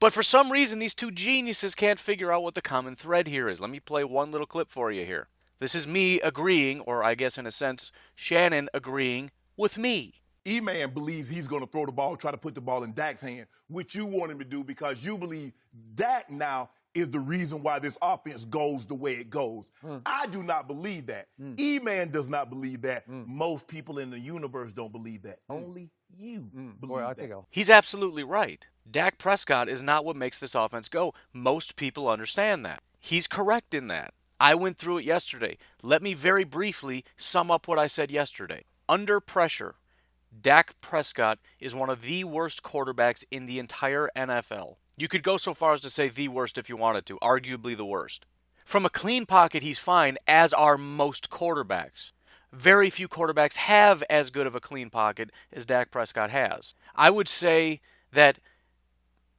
But 0.00 0.12
for 0.12 0.22
some 0.22 0.50
reason, 0.50 0.80
these 0.80 0.96
two 0.96 1.12
geniuses 1.12 1.76
can't 1.76 1.98
figure 1.98 2.32
out 2.32 2.42
what 2.42 2.54
the 2.54 2.62
common 2.62 2.96
thread 2.96 3.28
here 3.28 3.48
is. 3.48 3.60
Let 3.60 3.70
me 3.70 3.78
play 3.78 4.02
one 4.02 4.32
little 4.32 4.46
clip 4.46 4.68
for 4.68 4.90
you 4.90 5.06
here. 5.06 5.28
This 5.62 5.76
is 5.76 5.86
me 5.86 6.20
agreeing, 6.20 6.80
or 6.80 7.04
I 7.04 7.14
guess 7.14 7.38
in 7.38 7.46
a 7.46 7.52
sense, 7.52 7.92
Shannon 8.16 8.68
agreeing 8.74 9.30
with 9.56 9.78
me. 9.78 10.14
E-Man 10.44 10.92
believes 10.92 11.28
he's 11.28 11.46
going 11.46 11.64
to 11.64 11.70
throw 11.70 11.86
the 11.86 11.92
ball, 11.92 12.16
try 12.16 12.32
to 12.32 12.36
put 12.36 12.56
the 12.56 12.60
ball 12.60 12.82
in 12.82 12.92
Dak's 12.92 13.20
hand, 13.20 13.46
which 13.68 13.94
you 13.94 14.04
want 14.04 14.32
him 14.32 14.40
to 14.40 14.44
do 14.44 14.64
because 14.64 14.96
you 15.00 15.16
believe 15.16 15.52
Dak 15.94 16.28
now 16.28 16.70
is 16.96 17.10
the 17.10 17.20
reason 17.20 17.62
why 17.62 17.78
this 17.78 17.96
offense 18.02 18.44
goes 18.44 18.86
the 18.86 18.96
way 18.96 19.12
it 19.12 19.30
goes. 19.30 19.70
Mm. 19.84 20.02
I 20.04 20.26
do 20.26 20.42
not 20.42 20.66
believe 20.66 21.06
that. 21.06 21.28
Mm. 21.40 21.60
E-Man 21.60 22.10
does 22.10 22.28
not 22.28 22.50
believe 22.50 22.82
that. 22.82 23.08
Mm. 23.08 23.28
Most 23.28 23.68
people 23.68 24.00
in 24.00 24.10
the 24.10 24.18
universe 24.18 24.72
don't 24.72 24.90
believe 24.90 25.22
that. 25.22 25.38
Hmm. 25.48 25.54
Only 25.58 25.90
you 26.18 26.40
hmm. 26.40 26.70
believe 26.80 27.04
Boy, 27.04 27.14
that. 27.16 27.44
He's 27.50 27.70
absolutely 27.70 28.24
right. 28.24 28.66
Dak 28.90 29.16
Prescott 29.16 29.68
is 29.68 29.80
not 29.80 30.04
what 30.04 30.16
makes 30.16 30.40
this 30.40 30.56
offense 30.56 30.88
go. 30.88 31.14
Most 31.32 31.76
people 31.76 32.08
understand 32.08 32.66
that. 32.66 32.82
He's 32.98 33.28
correct 33.28 33.74
in 33.74 33.86
that. 33.86 34.12
I 34.42 34.56
went 34.56 34.76
through 34.76 34.98
it 34.98 35.04
yesterday. 35.04 35.56
Let 35.84 36.02
me 36.02 36.14
very 36.14 36.42
briefly 36.42 37.04
sum 37.16 37.48
up 37.48 37.68
what 37.68 37.78
I 37.78 37.86
said 37.86 38.10
yesterday. 38.10 38.64
Under 38.88 39.20
pressure, 39.20 39.76
Dak 40.38 40.74
Prescott 40.80 41.38
is 41.60 41.76
one 41.76 41.88
of 41.88 42.00
the 42.00 42.24
worst 42.24 42.64
quarterbacks 42.64 43.22
in 43.30 43.46
the 43.46 43.60
entire 43.60 44.10
NFL. 44.16 44.78
You 44.96 45.06
could 45.06 45.22
go 45.22 45.36
so 45.36 45.54
far 45.54 45.74
as 45.74 45.80
to 45.82 45.90
say 45.90 46.08
the 46.08 46.26
worst 46.26 46.58
if 46.58 46.68
you 46.68 46.76
wanted 46.76 47.06
to, 47.06 47.20
arguably 47.20 47.76
the 47.76 47.84
worst. 47.84 48.26
From 48.64 48.84
a 48.84 48.90
clean 48.90 49.26
pocket, 49.26 49.62
he's 49.62 49.78
fine, 49.78 50.18
as 50.26 50.52
are 50.52 50.76
most 50.76 51.30
quarterbacks. 51.30 52.10
Very 52.52 52.90
few 52.90 53.06
quarterbacks 53.06 53.54
have 53.54 54.02
as 54.10 54.30
good 54.30 54.48
of 54.48 54.56
a 54.56 54.60
clean 54.60 54.90
pocket 54.90 55.30
as 55.52 55.66
Dak 55.66 55.92
Prescott 55.92 56.30
has. 56.30 56.74
I 56.96 57.10
would 57.10 57.28
say 57.28 57.80
that 58.10 58.40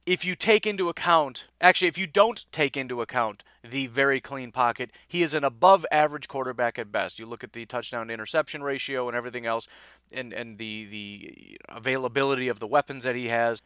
if 0.06 0.24
you 0.24 0.34
take 0.34 0.66
into 0.66 0.88
account, 0.88 1.46
actually, 1.60 1.88
if 1.88 1.96
you 1.96 2.06
don't 2.06 2.44
take 2.52 2.76
into 2.76 3.00
account 3.00 3.42
the 3.62 3.86
very 3.86 4.20
clean 4.20 4.52
pocket, 4.52 4.90
he 5.08 5.22
is 5.22 5.32
an 5.32 5.44
above 5.44 5.86
average 5.90 6.28
quarterback 6.28 6.78
at 6.78 6.92
best. 6.92 7.18
You 7.18 7.26
look 7.26 7.42
at 7.42 7.54
the 7.54 7.64
touchdown 7.64 8.08
to 8.08 8.14
interception 8.14 8.62
ratio 8.62 9.08
and 9.08 9.16
everything 9.16 9.46
else, 9.46 9.66
and, 10.12 10.32
and 10.32 10.58
the, 10.58 10.84
the 10.84 11.58
availability 11.70 12.48
of 12.48 12.60
the 12.60 12.66
weapons 12.66 13.04
that 13.04 13.16
he 13.16 13.28
has. 13.28 13.62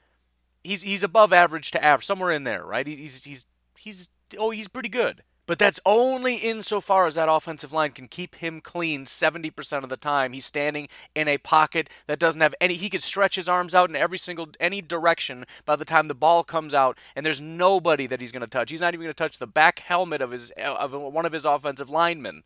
he's 0.62 0.83
he's 0.83 1.02
above 1.02 1.33
average 1.33 1.71
to 1.73 1.85
average, 1.85 2.07
somewhere 2.07 2.30
in 2.30 2.45
there, 2.45 2.64
right? 2.64 2.87
He's 2.87 3.25
he's 3.25 3.47
he's 3.76 4.09
oh 4.38 4.50
he's 4.50 4.68
pretty 4.68 4.88
good. 4.88 5.23
But 5.48 5.58
that's 5.58 5.80
only 5.86 6.36
insofar 6.36 7.06
as 7.06 7.14
that 7.14 7.30
offensive 7.30 7.72
line 7.72 7.92
can 7.92 8.06
keep 8.06 8.34
him 8.34 8.60
clean 8.60 9.06
70% 9.06 9.82
of 9.82 9.88
the 9.88 9.96
time. 9.96 10.34
He's 10.34 10.44
standing 10.44 10.88
in 11.14 11.26
a 11.26 11.38
pocket 11.38 11.88
that 12.06 12.18
doesn't 12.18 12.42
have 12.42 12.54
any. 12.60 12.74
He 12.74 12.90
could 12.90 13.02
stretch 13.02 13.36
his 13.36 13.48
arms 13.48 13.74
out 13.74 13.88
in 13.88 13.96
every 13.96 14.18
single 14.18 14.50
any 14.60 14.82
direction 14.82 15.46
by 15.64 15.74
the 15.74 15.86
time 15.86 16.08
the 16.08 16.14
ball 16.14 16.44
comes 16.44 16.74
out, 16.74 16.98
and 17.16 17.24
there's 17.24 17.40
nobody 17.40 18.06
that 18.06 18.20
he's 18.20 18.30
going 18.30 18.42
to 18.42 18.46
touch. 18.46 18.70
He's 18.70 18.82
not 18.82 18.92
even 18.92 19.04
going 19.04 19.14
to 19.14 19.16
touch 19.16 19.38
the 19.38 19.46
back 19.46 19.78
helmet 19.78 20.20
of 20.20 20.32
his 20.32 20.50
of 20.50 20.92
one 20.92 21.24
of 21.24 21.32
his 21.32 21.46
offensive 21.46 21.88
linemen. 21.88 22.42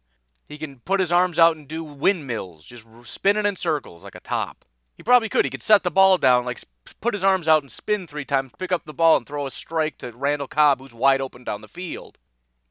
He 0.48 0.56
can 0.56 0.78
put 0.78 1.00
his 1.00 1.10
arms 1.10 1.40
out 1.40 1.56
and 1.56 1.66
do 1.66 1.82
windmills, 1.82 2.64
just 2.64 2.86
spinning 3.02 3.46
in 3.46 3.56
circles 3.56 4.04
like 4.04 4.14
a 4.14 4.20
top. 4.20 4.64
He 4.96 5.02
probably 5.02 5.28
could. 5.28 5.44
He 5.44 5.50
could 5.50 5.60
set 5.60 5.82
the 5.82 5.90
ball 5.90 6.18
down, 6.18 6.44
like 6.44 6.62
put 7.00 7.14
his 7.14 7.24
arms 7.24 7.48
out 7.48 7.62
and 7.62 7.70
spin 7.72 8.06
three 8.06 8.24
times, 8.24 8.52
pick 8.60 8.70
up 8.70 8.84
the 8.84 8.94
ball 8.94 9.16
and 9.16 9.26
throw 9.26 9.44
a 9.44 9.50
strike 9.50 9.98
to 9.98 10.12
Randall 10.12 10.46
Cobb, 10.46 10.78
who's 10.78 10.94
wide 10.94 11.20
open 11.20 11.42
down 11.42 11.62
the 11.62 11.68
field 11.68 12.18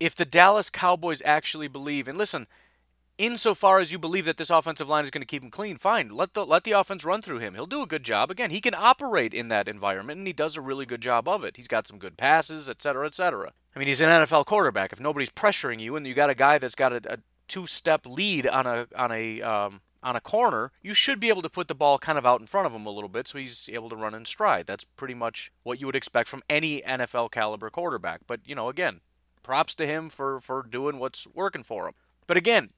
if 0.02 0.16
the 0.16 0.26
Dallas 0.26 0.72
Cowboys 0.72 1.22
actually 1.24 1.68
believe, 1.68 2.08
and 2.08 2.18
listen, 2.18 2.48
insofar 3.20 3.78
as 3.78 3.92
you 3.92 4.00
believe 4.00 4.26
that 4.26 4.38
this 4.38 4.50
offensive 4.50 4.90
line 4.90 5.04
is 5.04 5.12
going 5.12 5.22
to 5.22 5.28
keep 5.28 5.44
him 5.44 5.52
clean, 5.52 5.78
fine. 5.78 6.10
Let 6.10 6.34
the 6.34 6.44
let 6.44 6.64
the 6.64 6.72
offense 6.72 7.06
run 7.06 7.22
through 7.22 7.38
him. 7.38 7.54
He'll 7.54 7.68
do 7.68 7.84
a 7.84 7.88
good 7.88 8.04
job. 8.04 8.32
Again, 8.32 8.50
he 8.50 8.62
can 8.62 8.74
operate 8.74 9.32
in 9.32 9.50
that 9.50 9.68
environment, 9.68 10.18
and 10.18 10.26
he 10.26 10.34
does 10.34 10.58
a 10.58 10.62
really 10.62 10.88
good 10.88 11.02
job 11.02 11.28
of 11.28 11.44
it. 11.44 11.56
He's 11.56 11.68
got 11.68 11.88
some 11.88 12.00
good 12.00 12.18
passes, 12.18 12.68
et 12.68 12.82
cetera, 12.82 13.06
et 13.06 13.14
cetera. 13.14 13.54
I 13.76 13.80
mean, 13.80 13.88
he's 13.88 14.02
an 14.02 14.10
NFL 14.10 14.48
quarterback. 14.48 14.92
If 14.92 15.00
nobody's 15.00 15.30
pressuring 15.30 15.80
you, 15.80 15.96
and 15.96 16.08
you 16.08 16.16
got 16.16 16.32
a 16.32 16.36
guy 16.36 16.58
that's 16.58 16.76
got 16.76 16.94
a, 16.94 17.14
a 17.14 17.18
two-step 17.48 18.08
lead 18.08 18.48
on 18.48 18.66
a 18.66 18.88
on 18.96 19.12
a 19.12 19.42
um, 19.44 19.82
on 20.02 20.16
a 20.16 20.22
corner, 20.22 20.72
you 20.82 20.96
should 20.96 21.20
be 21.20 21.30
able 21.30 21.44
to 21.44 21.50
put 21.50 21.68
the 21.68 21.76
ball 21.76 22.00
kind 22.00 22.18
of 22.18 22.26
out 22.26 22.42
in 22.42 22.48
front 22.48 22.66
of 22.66 22.74
him 22.74 22.88
a 22.88 22.92
little 22.92 23.08
bit 23.08 23.28
so 23.28 23.38
he's 23.38 23.70
able 23.72 23.90
to 23.90 23.96
run 23.96 24.16
in 24.16 24.26
stride. 24.26 24.66
That's 24.66 24.84
pretty 24.84 25.14
much 25.14 25.52
what 25.62 25.80
you 25.80 25.86
would 25.86 25.96
expect 25.96 26.28
from 26.28 26.42
any 26.50 26.82
NFL 26.82 27.30
caliber 27.30 27.70
quarterback. 27.70 28.22
But, 28.26 28.40
you 28.46 28.56
know, 28.56 28.68
again, 28.68 29.02
props 29.52 29.76
to 29.76 29.86
him 29.86 30.08
for, 30.08 30.40
for 30.40 30.64
doing 30.64 30.98
what's 30.98 31.28
working 31.28 31.62
for 31.62 31.86
him. 31.86 31.94
But 32.26 32.38
again, 32.38 32.70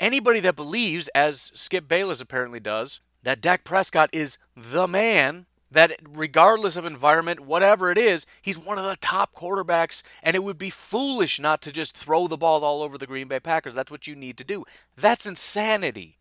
anybody 0.00 0.40
that 0.40 0.56
believes, 0.56 1.08
as 1.08 1.52
Skip 1.54 1.86
Bayless 1.86 2.22
apparently 2.22 2.58
does, 2.58 3.00
that 3.22 3.42
Dak 3.42 3.64
Prescott 3.64 4.08
is 4.14 4.38
the 4.56 4.88
man, 4.88 5.44
that 5.70 6.00
regardless 6.08 6.74
of 6.74 6.86
environment, 6.86 7.40
whatever 7.40 7.90
it 7.90 7.98
is, 7.98 8.24
he's 8.40 8.56
one 8.56 8.78
of 8.78 8.86
the 8.86 8.96
top 8.96 9.34
quarterbacks, 9.34 10.02
and 10.22 10.34
it 10.34 10.42
would 10.42 10.56
be 10.56 10.70
foolish 10.70 11.38
not 11.38 11.60
to 11.60 11.70
just 11.70 11.94
throw 11.94 12.26
the 12.26 12.38
ball 12.38 12.64
all 12.64 12.80
over 12.80 12.96
the 12.96 13.06
Green 13.06 13.28
Bay 13.28 13.38
Packers. 13.38 13.74
That's 13.74 13.90
what 13.90 14.06
you 14.06 14.16
need 14.16 14.38
to 14.38 14.44
do. 14.44 14.64
That's 14.96 15.26
insanity. 15.26 16.16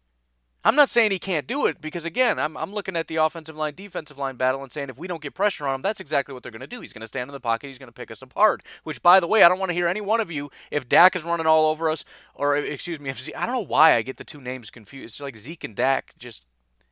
I'm 0.64 0.76
not 0.76 0.90
saying 0.90 1.10
he 1.10 1.18
can't 1.18 1.48
do 1.48 1.66
it 1.66 1.82
because, 1.82 2.06
again, 2.06 2.38
I'm, 2.38 2.56
I'm 2.56 2.74
looking 2.74 2.96
at 2.96 3.08
the 3.08 3.16
offensive 3.16 3.56
line 3.56 3.74
defensive 3.74 4.20
line 4.20 4.36
battle 4.36 4.62
and 4.62 4.72
saying 4.72 4.90
if 4.90 4.98
we 5.00 5.08
don't 5.08 5.22
get 5.22 5.34
pressure 5.34 5.68
on 5.68 5.76
him, 5.76 5.82
that's 5.82 6.00
exactly 6.00 6.34
what 6.34 6.44
they're 6.44 6.52
going 6.52 6.62
to 6.62 6.68
do. 6.68 6.82
He's 6.82 6.94
going 6.94 7.02
to 7.02 7.08
stand 7.08 7.30
in 7.30 7.34
the 7.34 7.40
pocket. 7.40 7.68
He's 7.68 7.80
going 7.80 7.90
to 7.90 7.94
pick 7.94 8.12
us 8.12 8.22
apart. 8.22 8.62
Which, 8.84 9.02
by 9.02 9.20
the 9.20 9.28
way, 9.28 9.42
I 9.42 9.50
don't 9.50 9.58
want 9.58 9.70
to 9.70 9.76
hear 9.76 9.88
any 9.88 10.02
one 10.02 10.20
of 10.20 10.30
you 10.30 10.52
if 10.70 10.88
Dak 10.88 11.16
is 11.16 11.24
running 11.24 11.48
all 11.48 11.66
over 11.66 11.90
us, 11.90 12.06
or 12.36 12.56
excuse 12.56 13.00
me, 13.00 13.10
if 13.10 13.20
Zeke, 13.20 13.36
I 13.36 13.46
don't 13.46 13.56
know 13.56 13.62
why 13.62 13.96
I 13.96 14.04
get 14.04 14.18
the 14.18 14.24
two 14.24 14.42
names 14.42 14.70
confused. 14.70 15.16
It's 15.16 15.22
like 15.22 15.38
Zeke 15.38 15.64
and 15.64 15.76
Dak. 15.76 16.14
Just 16.20 16.46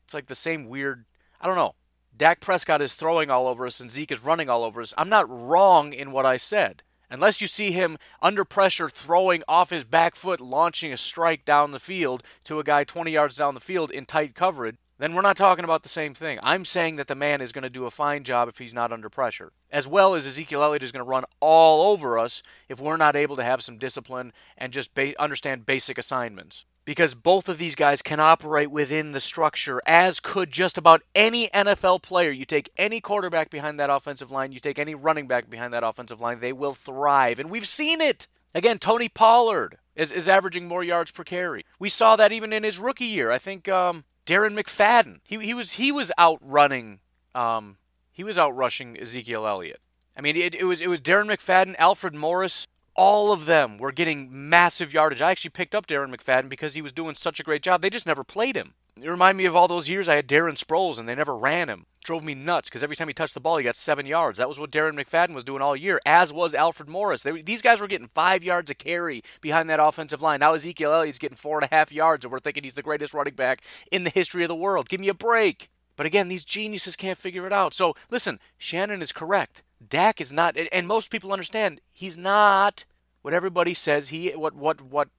it's 0.03 0.15
like 0.15 0.25
the 0.25 0.35
same 0.35 0.67
weird. 0.67 1.05
I 1.39 1.45
don't 1.45 1.55
know. 1.55 1.75
Dak 2.17 2.41
Prescott 2.41 2.81
is 2.81 2.95
throwing 2.95 3.29
all 3.29 3.47
over 3.47 3.65
us 3.65 3.79
and 3.79 3.91
Zeke 3.91 4.11
is 4.11 4.23
running 4.23 4.49
all 4.49 4.63
over 4.63 4.81
us. 4.81 4.93
I'm 4.97 5.09
not 5.09 5.29
wrong 5.29 5.93
in 5.93 6.11
what 6.11 6.25
I 6.25 6.37
said. 6.37 6.81
Unless 7.09 7.41
you 7.41 7.47
see 7.47 7.71
him 7.71 7.97
under 8.21 8.45
pressure 8.45 8.87
throwing 8.87 9.43
off 9.47 9.71
his 9.71 9.83
back 9.83 10.15
foot, 10.15 10.39
launching 10.39 10.93
a 10.93 10.97
strike 10.97 11.43
down 11.43 11.71
the 11.71 11.79
field 11.79 12.23
to 12.43 12.59
a 12.59 12.63
guy 12.63 12.83
20 12.83 13.11
yards 13.11 13.35
down 13.37 13.55
the 13.55 13.59
field 13.59 13.89
in 13.89 14.05
tight 14.05 14.35
coverage, 14.35 14.75
then 14.99 15.15
we're 15.15 15.21
not 15.21 15.37
talking 15.37 15.63
about 15.63 15.83
the 15.83 15.89
same 15.89 16.13
thing. 16.13 16.39
I'm 16.43 16.65
saying 16.65 16.97
that 16.97 17.07
the 17.07 17.15
man 17.15 17.41
is 17.41 17.53
going 17.53 17.63
to 17.63 17.69
do 17.69 17.85
a 17.85 17.91
fine 17.91 18.23
job 18.23 18.49
if 18.49 18.57
he's 18.57 18.73
not 18.73 18.91
under 18.91 19.09
pressure, 19.09 19.53
as 19.71 19.87
well 19.87 20.13
as 20.13 20.27
Ezekiel 20.27 20.61
Elliott 20.61 20.83
is 20.83 20.91
going 20.91 21.03
to 21.03 21.09
run 21.09 21.23
all 21.39 21.91
over 21.91 22.19
us 22.19 22.43
if 22.67 22.81
we're 22.81 22.97
not 22.97 23.15
able 23.15 23.37
to 23.37 23.43
have 23.43 23.63
some 23.63 23.77
discipline 23.77 24.33
and 24.57 24.73
just 24.73 24.93
ba- 24.93 25.19
understand 25.19 25.65
basic 25.65 25.97
assignments 25.97 26.65
because 26.89 27.13
both 27.13 27.47
of 27.47 27.59
these 27.59 27.75
guys 27.75 28.01
can 28.01 28.19
operate 28.19 28.71
within 28.71 29.11
the 29.11 29.19
structure, 29.19 29.79
as 29.85 30.19
could 30.19 30.49
just 30.49 30.75
about 30.75 31.03
any 31.13 31.47
NFL 31.49 32.01
player. 32.01 32.31
You 32.31 32.45
take 32.45 32.71
any 32.77 32.99
quarterback 32.99 33.51
behind 33.51 33.79
that 33.79 33.91
offensive 33.91 34.31
line, 34.31 34.53
you 34.53 34.59
take 34.59 34.79
any 34.79 34.95
running 34.95 35.27
back 35.27 35.51
behind 35.51 35.71
that 35.71 35.83
offensive 35.83 36.19
line, 36.19 36.39
they 36.39 36.51
will 36.51 36.73
thrive. 36.73 37.37
And 37.37 37.51
we've 37.51 37.67
seen 37.67 38.01
it. 38.01 38.27
Again, 38.55 38.79
Tony 38.79 39.07
Pollard 39.07 39.77
is, 39.95 40.11
is 40.11 40.27
averaging 40.27 40.67
more 40.67 40.83
yards 40.83 41.11
per 41.11 41.23
carry. 41.23 41.63
We 41.77 41.89
saw 41.89 42.15
that 42.15 42.31
even 42.31 42.51
in 42.51 42.63
his 42.63 42.79
rookie 42.79 43.05
year. 43.05 43.29
I 43.29 43.37
think 43.37 43.69
um, 43.69 44.03
Darren 44.25 44.59
McFadden, 44.59 45.19
he, 45.23 45.37
he 45.37 45.53
was 45.53 45.73
he 45.73 45.91
was 45.91 46.11
outrunning, 46.17 47.01
um, 47.35 47.77
he 48.11 48.23
was 48.23 48.35
outrushing 48.35 48.99
Ezekiel 48.99 49.45
Elliott. 49.45 49.81
I 50.17 50.21
mean, 50.21 50.35
it, 50.35 50.55
it 50.55 50.63
was 50.63 50.81
it 50.81 50.87
was 50.87 51.01
Darren 51.01 51.27
McFadden, 51.27 51.75
Alfred 51.77 52.15
Morris, 52.15 52.67
all 52.95 53.31
of 53.31 53.45
them 53.45 53.77
were 53.77 53.91
getting 53.91 54.49
massive 54.49 54.93
yardage. 54.93 55.21
I 55.21 55.31
actually 55.31 55.51
picked 55.51 55.75
up 55.75 55.87
Darren 55.87 56.13
McFadden 56.13 56.49
because 56.49 56.73
he 56.73 56.81
was 56.81 56.91
doing 56.91 57.15
such 57.15 57.39
a 57.39 57.43
great 57.43 57.61
job. 57.61 57.81
They 57.81 57.89
just 57.89 58.05
never 58.05 58.23
played 58.23 58.55
him. 58.55 58.73
It 59.01 59.09
reminded 59.09 59.37
me 59.37 59.45
of 59.45 59.55
all 59.55 59.67
those 59.67 59.89
years 59.89 60.09
I 60.09 60.15
had 60.15 60.27
Darren 60.27 60.61
Sproles 60.61 60.99
and 60.99 61.07
they 61.07 61.15
never 61.15 61.35
ran 61.35 61.69
him. 61.69 61.85
Drove 62.03 62.23
me 62.23 62.33
nuts 62.33 62.69
because 62.69 62.83
every 62.83 62.95
time 62.95 63.07
he 63.07 63.13
touched 63.13 63.33
the 63.33 63.39
ball, 63.39 63.57
he 63.57 63.63
got 63.63 63.75
seven 63.75 64.05
yards. 64.05 64.37
That 64.39 64.49
was 64.49 64.59
what 64.59 64.71
Darren 64.71 64.99
McFadden 64.99 65.33
was 65.33 65.43
doing 65.43 65.61
all 65.61 65.75
year, 65.75 65.99
as 66.05 66.33
was 66.33 66.53
Alfred 66.53 66.89
Morris. 66.89 67.23
They, 67.23 67.41
these 67.41 67.61
guys 67.61 67.79
were 67.79 67.87
getting 67.87 68.09
five 68.13 68.43
yards 68.43 68.71
a 68.71 68.75
carry 68.75 69.23
behind 69.41 69.69
that 69.69 69.81
offensive 69.81 70.21
line. 70.21 70.39
Now 70.39 70.53
Ezekiel 70.53 70.93
Elliott's 70.93 71.19
getting 71.19 71.37
four 71.37 71.59
and 71.59 71.69
a 71.71 71.75
half 71.75 71.91
yards, 71.91 72.25
and 72.25 72.31
we're 72.31 72.39
thinking 72.39 72.63
he's 72.63 72.75
the 72.75 72.81
greatest 72.81 73.13
running 73.13 73.35
back 73.35 73.61
in 73.91 74.03
the 74.03 74.09
history 74.09 74.43
of 74.43 74.49
the 74.49 74.55
world. 74.55 74.89
Give 74.89 74.99
me 74.99 75.09
a 75.09 75.13
break. 75.13 75.69
But 75.95 76.05
again, 76.05 76.29
these 76.29 76.45
geniuses 76.45 76.95
can't 76.95 77.17
figure 77.17 77.45
it 77.45 77.53
out. 77.53 77.73
So 77.73 77.95
listen, 78.09 78.39
Shannon 78.57 79.01
is 79.01 79.11
correct. 79.11 79.63
Dak 79.89 80.21
is 80.21 80.31
not, 80.31 80.55
and 80.71 80.87
most 80.87 81.11
people 81.11 81.33
understand, 81.33 81.81
he's 81.91 82.17
not 82.17 82.85
what 83.21 83.33
everybody 83.33 83.73
says 83.73 84.09
he 84.09 84.29
what 84.29 84.53
what 84.53 84.81
what 84.81 85.09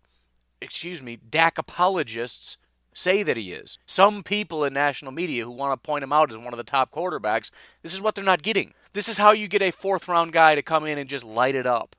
excuse 0.61 1.03
me, 1.03 1.17
Dak 1.17 1.59
apologists 1.59 2.57
say 2.93 3.23
that 3.23 3.37
he 3.37 3.53
is. 3.53 3.79
Some 3.87 4.23
people 4.23 4.65
in 4.65 4.73
national 4.73 5.13
media 5.13 5.45
who 5.45 5.51
want 5.51 5.73
to 5.73 5.87
point 5.87 6.05
him 6.05 6.13
out 6.13 6.31
as 6.31 6.39
one 6.39 6.53
of 6.53 6.59
the 6.59 6.65
top 6.65 6.93
quarterbacks, 6.93 7.51
this 7.83 7.95
is 7.95 8.01
what 8.01 8.15
they're 8.15 8.25
not 8.25 8.43
getting. 8.43 8.75
This 8.93 9.09
is 9.09 9.19
how 9.19 9.33
you 9.33 9.49
get 9.49 9.63
a 9.63 9.71
fourth 9.71 10.09
round 10.09 10.33
guy 10.33 10.55
to 10.55 10.63
come 10.63 10.85
in 10.87 10.99
and 10.99 11.09
just 11.09 11.25
light 11.25 11.55
it 11.55 11.67
up 11.67 11.95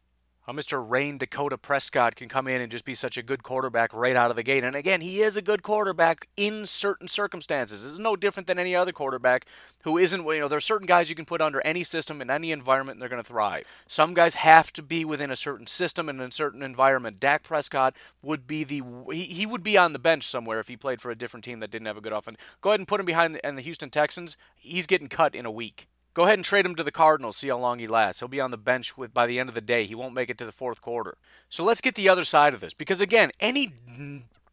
Mr. 0.54 0.84
Rayne 0.88 1.18
Dakota 1.18 1.58
Prescott 1.58 2.16
can 2.16 2.30
come 2.30 2.48
in 2.48 2.62
and 2.62 2.72
just 2.72 2.86
be 2.86 2.96
such 2.96 3.18
a 3.18 3.24
good 3.24 3.44
quarterback 3.44 3.94
right 3.94 4.16
out 4.16 4.30
of 4.30 4.36
the 4.36 4.44
gate. 4.44 4.64
And 4.64 4.76
again, 4.76 5.02
he 5.02 5.22
is 5.22 5.38
a 5.38 5.42
good 5.42 5.64
quarterback 5.64 6.28
in 6.36 6.66
certain 6.66 7.08
circumstances. 7.08 7.84
Is 7.84 8.00
no 8.00 8.16
different 8.16 8.48
than 8.48 8.60
any 8.60 8.76
other 8.76 8.92
quarterback 8.92 9.46
who 9.84 9.98
isn't, 9.98 10.26
you 10.26 10.40
know, 10.40 10.48
there 10.48 10.58
are 10.58 10.62
certain 10.62 10.88
guys 10.88 11.10
you 11.10 11.16
can 11.16 11.26
put 11.26 11.42
under 11.42 11.62
any 11.62 11.84
system 11.84 12.22
in 12.22 12.30
any 12.30 12.52
environment 12.52 12.96
and 12.96 13.02
they're 13.02 13.10
going 13.10 13.22
to 13.22 13.28
thrive. 13.28 13.66
Some 13.88 14.14
guys 14.14 14.36
have 14.36 14.72
to 14.74 14.82
be 14.82 15.06
within 15.06 15.32
a 15.32 15.36
certain 15.36 15.68
system 15.68 16.10
and 16.10 16.22
in 16.22 16.30
a 16.30 16.32
certain 16.32 16.64
environment. 16.64 17.20
Dak 17.20 17.44
Prescott 17.44 17.96
would 18.22 18.48
be 18.48 18.64
the, 18.64 18.82
he, 19.12 19.24
he 19.26 19.46
would 19.46 19.64
be 19.64 19.78
on 19.78 19.94
the 19.94 20.00
bench 20.00 20.28
somewhere 20.28 20.60
if 20.60 20.68
he 20.68 20.78
played 20.78 21.02
for 21.02 21.12
a 21.12 21.18
different 21.18 21.44
team 21.44 21.60
that 21.60 21.72
didn't 21.72 21.88
have 21.88 21.98
a 21.98 22.02
good 22.02 22.14
offense. 22.14 22.38
Go 22.62 22.72
ahead 22.72 22.80
and 22.80 22.88
put 22.88 23.00
him 23.00 23.06
behind 23.06 23.36
the, 23.36 23.46
and 23.46 23.58
the 23.58 23.62
Houston 23.62 23.90
Texans. 23.90 24.38
He's 24.56 24.88
getting 24.88 25.08
cut 25.08 25.36
in 25.36 25.46
a 25.46 25.52
week. 25.52 25.88
Go 26.14 26.24
ahead 26.24 26.38
and 26.38 26.46
trade 26.46 26.66
him 26.66 26.76
to 26.76 26.84
the 26.84 26.92
Cardinals, 26.92 27.38
see 27.38 27.48
how 27.48 27.58
long 27.58 27.80
he 27.80 27.88
lasts. 27.88 28.20
He'll 28.20 28.28
be 28.28 28.42
on 28.42 28.52
the 28.52 28.58
bench 28.58 28.98
with 28.98 29.14
by 29.14 29.26
the 29.26 29.40
end 29.40 29.48
of 29.48 29.56
the 29.56 29.62
day. 29.62 29.86
He 29.86 29.96
won't 29.96 30.14
make 30.14 30.30
it 30.30 30.38
to 30.40 30.46
the 30.46 30.52
fourth 30.52 30.82
quarter. 30.82 31.18
So 31.50 31.64
let's 31.64 31.82
get 31.82 31.96
the 31.96 32.10
other 32.10 32.26
side 32.26 32.54
of 32.54 32.60
this 32.60 32.74
because 32.74 33.00
again, 33.00 33.32
any 33.40 33.74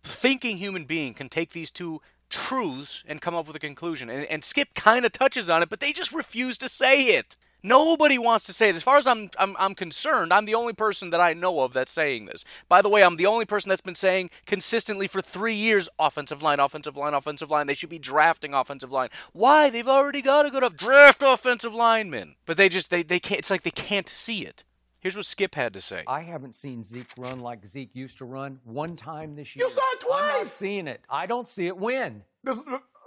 thinking 0.04 0.58
human 0.58 0.84
being 0.84 1.14
can 1.14 1.28
take 1.28 1.50
these 1.50 1.70
two 1.70 2.00
truths 2.30 3.02
and 3.06 3.20
come 3.20 3.34
up 3.34 3.46
with 3.46 3.56
a 3.56 3.60
conclusion. 3.60 4.08
And, 4.08 4.24
and 4.26 4.44
Skip 4.44 4.74
kind 4.74 5.04
of 5.04 5.12
touches 5.12 5.50
on 5.50 5.62
it, 5.62 5.70
but 5.70 5.80
they 5.80 5.92
just 5.92 6.12
refuse 6.12 6.58
to 6.58 6.68
say 6.68 7.06
it. 7.06 7.36
Nobody 7.62 8.18
wants 8.18 8.46
to 8.46 8.52
say 8.52 8.68
it. 8.68 8.76
As 8.76 8.82
far 8.82 8.98
as 8.98 9.06
I'm, 9.06 9.30
I'm, 9.38 9.56
I'm 9.58 9.74
concerned, 9.74 10.32
I'm 10.32 10.44
the 10.44 10.54
only 10.54 10.72
person 10.72 11.10
that 11.10 11.20
I 11.20 11.32
know 11.32 11.60
of 11.60 11.72
that's 11.72 11.92
saying 11.92 12.26
this. 12.26 12.44
By 12.68 12.82
the 12.82 12.88
way, 12.88 13.02
I'm 13.02 13.16
the 13.16 13.26
only 13.26 13.44
person 13.44 13.68
that's 13.68 13.80
been 13.80 13.94
saying 13.94 14.30
consistently 14.46 15.08
for 15.08 15.20
three 15.20 15.54
years 15.54 15.88
offensive 15.98 16.42
line, 16.42 16.60
offensive 16.60 16.96
line, 16.96 17.14
offensive 17.14 17.50
line. 17.50 17.66
They 17.66 17.74
should 17.74 17.90
be 17.90 17.98
drafting 17.98 18.54
offensive 18.54 18.92
line. 18.92 19.08
Why? 19.32 19.70
They've 19.70 19.88
already 19.88 20.22
got 20.22 20.46
a 20.46 20.50
good 20.50 20.58
enough 20.58 20.76
draft 20.76 21.22
offensive 21.24 21.74
linemen. 21.74 22.36
But 22.46 22.56
they 22.56 22.68
just, 22.68 22.90
they, 22.90 23.02
they 23.02 23.18
can't, 23.20 23.40
it's 23.40 23.50
like 23.50 23.62
they 23.62 23.70
can't 23.70 24.08
see 24.08 24.44
it. 24.44 24.64
Here's 25.00 25.16
what 25.16 25.26
Skip 25.26 25.54
had 25.54 25.74
to 25.74 25.80
say. 25.80 26.02
I 26.08 26.22
haven't 26.22 26.54
seen 26.56 26.82
Zeke 26.82 27.06
run 27.16 27.40
like 27.40 27.64
Zeke 27.66 27.94
used 27.94 28.18
to 28.18 28.24
run 28.24 28.58
one 28.64 28.96
time 28.96 29.36
this 29.36 29.54
year. 29.54 29.64
You 29.64 29.70
saw 29.70 29.80
it 29.92 30.00
twice. 30.00 30.20
I'm 30.20 30.38
not 30.38 30.46
seeing 30.48 30.88
it. 30.88 31.00
I 31.08 31.26
don't 31.26 31.46
see 31.46 31.66
it 31.68 31.76
when. 31.76 32.24